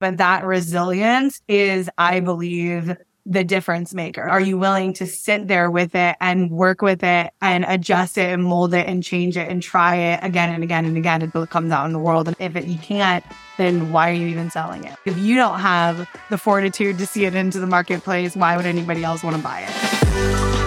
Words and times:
But 0.00 0.16
that 0.16 0.44
resilience 0.44 1.42
is, 1.46 1.90
I 1.98 2.20
believe, 2.20 2.96
the 3.26 3.44
difference 3.44 3.94
maker? 3.94 4.22
Are 4.22 4.40
you 4.40 4.58
willing 4.58 4.94
to 4.94 5.06
sit 5.06 5.46
there 5.46 5.70
with 5.70 5.94
it 5.94 6.16
and 6.20 6.50
work 6.50 6.80
with 6.80 7.04
it 7.04 7.32
and 7.42 7.64
adjust 7.68 8.16
it 8.16 8.32
and 8.32 8.42
mold 8.42 8.72
it 8.74 8.88
and 8.88 9.02
change 9.04 9.36
it 9.36 9.48
and 9.48 9.62
try 9.62 9.96
it 9.96 10.20
again 10.22 10.52
and 10.52 10.64
again 10.64 10.86
and 10.86 10.96
again 10.96 11.22
until 11.22 11.42
it 11.42 11.50
comes 11.50 11.70
out 11.70 11.86
in 11.86 11.92
the 11.92 11.98
world? 11.98 12.28
And 12.28 12.36
if 12.40 12.56
it, 12.56 12.66
you 12.66 12.78
can't, 12.78 13.24
then 13.58 13.92
why 13.92 14.10
are 14.10 14.14
you 14.14 14.26
even 14.28 14.50
selling 14.50 14.84
it? 14.84 14.96
If 15.04 15.18
you 15.18 15.36
don't 15.36 15.60
have 15.60 16.08
the 16.30 16.38
fortitude 16.38 16.98
to 16.98 17.06
see 17.06 17.26
it 17.26 17.34
into 17.34 17.60
the 17.60 17.66
marketplace, 17.66 18.34
why 18.34 18.56
would 18.56 18.66
anybody 18.66 19.04
else 19.04 19.22
want 19.22 19.36
to 19.36 19.42
buy 19.42 19.66
it? 19.68 20.59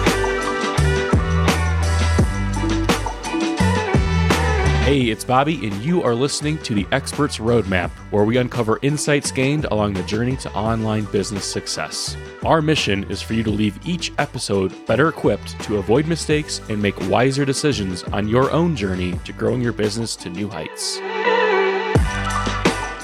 Hey, 4.84 5.08
it's 5.08 5.24
Bobby, 5.24 5.66
and 5.66 5.74
you 5.82 6.02
are 6.02 6.14
listening 6.14 6.58
to 6.58 6.74
the 6.74 6.86
Experts 6.92 7.38
Roadmap, 7.38 7.88
where 8.10 8.24
we 8.24 8.36
uncover 8.36 8.78
insights 8.82 9.30
gained 9.30 9.64
along 9.64 9.94
the 9.94 10.02
journey 10.02 10.36
to 10.36 10.52
online 10.52 11.04
business 11.04 11.50
success. 11.50 12.18
Our 12.44 12.60
mission 12.60 13.04
is 13.04 13.22
for 13.22 13.32
you 13.32 13.42
to 13.44 13.50
leave 13.50 13.78
each 13.86 14.12
episode 14.18 14.74
better 14.84 15.08
equipped 15.08 15.58
to 15.62 15.78
avoid 15.78 16.06
mistakes 16.06 16.60
and 16.68 16.82
make 16.82 17.00
wiser 17.08 17.46
decisions 17.46 18.02
on 18.02 18.28
your 18.28 18.50
own 18.50 18.76
journey 18.76 19.18
to 19.24 19.32
growing 19.32 19.62
your 19.62 19.72
business 19.72 20.14
to 20.16 20.28
new 20.28 20.50
heights. 20.50 21.00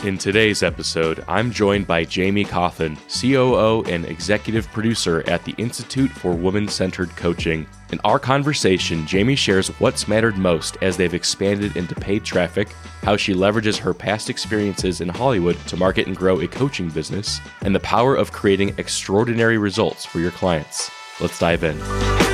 In 0.03 0.17
today's 0.17 0.63
episode, 0.63 1.23
I'm 1.29 1.51
joined 1.51 1.87
by 1.87 2.05
Jamie 2.07 2.47
Cawthon, 2.47 2.97
COO 3.21 3.83
and 3.87 4.07
executive 4.07 4.67
producer 4.73 5.23
at 5.27 5.45
the 5.45 5.55
Institute 5.59 6.11
for 6.11 6.33
Women 6.33 6.69
Centered 6.69 7.15
Coaching. 7.17 7.67
In 7.93 8.01
our 8.03 8.19
conversation, 8.19 9.07
Jamie 9.07 9.37
shares 9.37 9.69
what's 9.79 10.09
mattered 10.09 10.39
most 10.39 10.79
as 10.81 10.97
they've 10.97 11.13
expanded 11.13 11.77
into 11.77 11.95
paid 11.95 12.25
traffic, 12.25 12.73
how 13.03 13.19
she 13.19 13.35
leverages 13.35 13.77
her 13.77 13.93
past 13.93 14.31
experiences 14.31 15.03
in 15.03 15.11
Hollywood 15.11 15.59
to 15.67 15.77
market 15.77 16.07
and 16.07 16.17
grow 16.17 16.41
a 16.41 16.48
coaching 16.48 16.89
business, 16.89 17.39
and 17.61 17.75
the 17.75 17.81
power 17.81 18.15
of 18.15 18.33
creating 18.33 18.75
extraordinary 18.79 19.59
results 19.59 20.07
for 20.07 20.19
your 20.21 20.31
clients. 20.31 20.91
Let's 21.20 21.39
dive 21.39 21.62
in. 21.62 22.30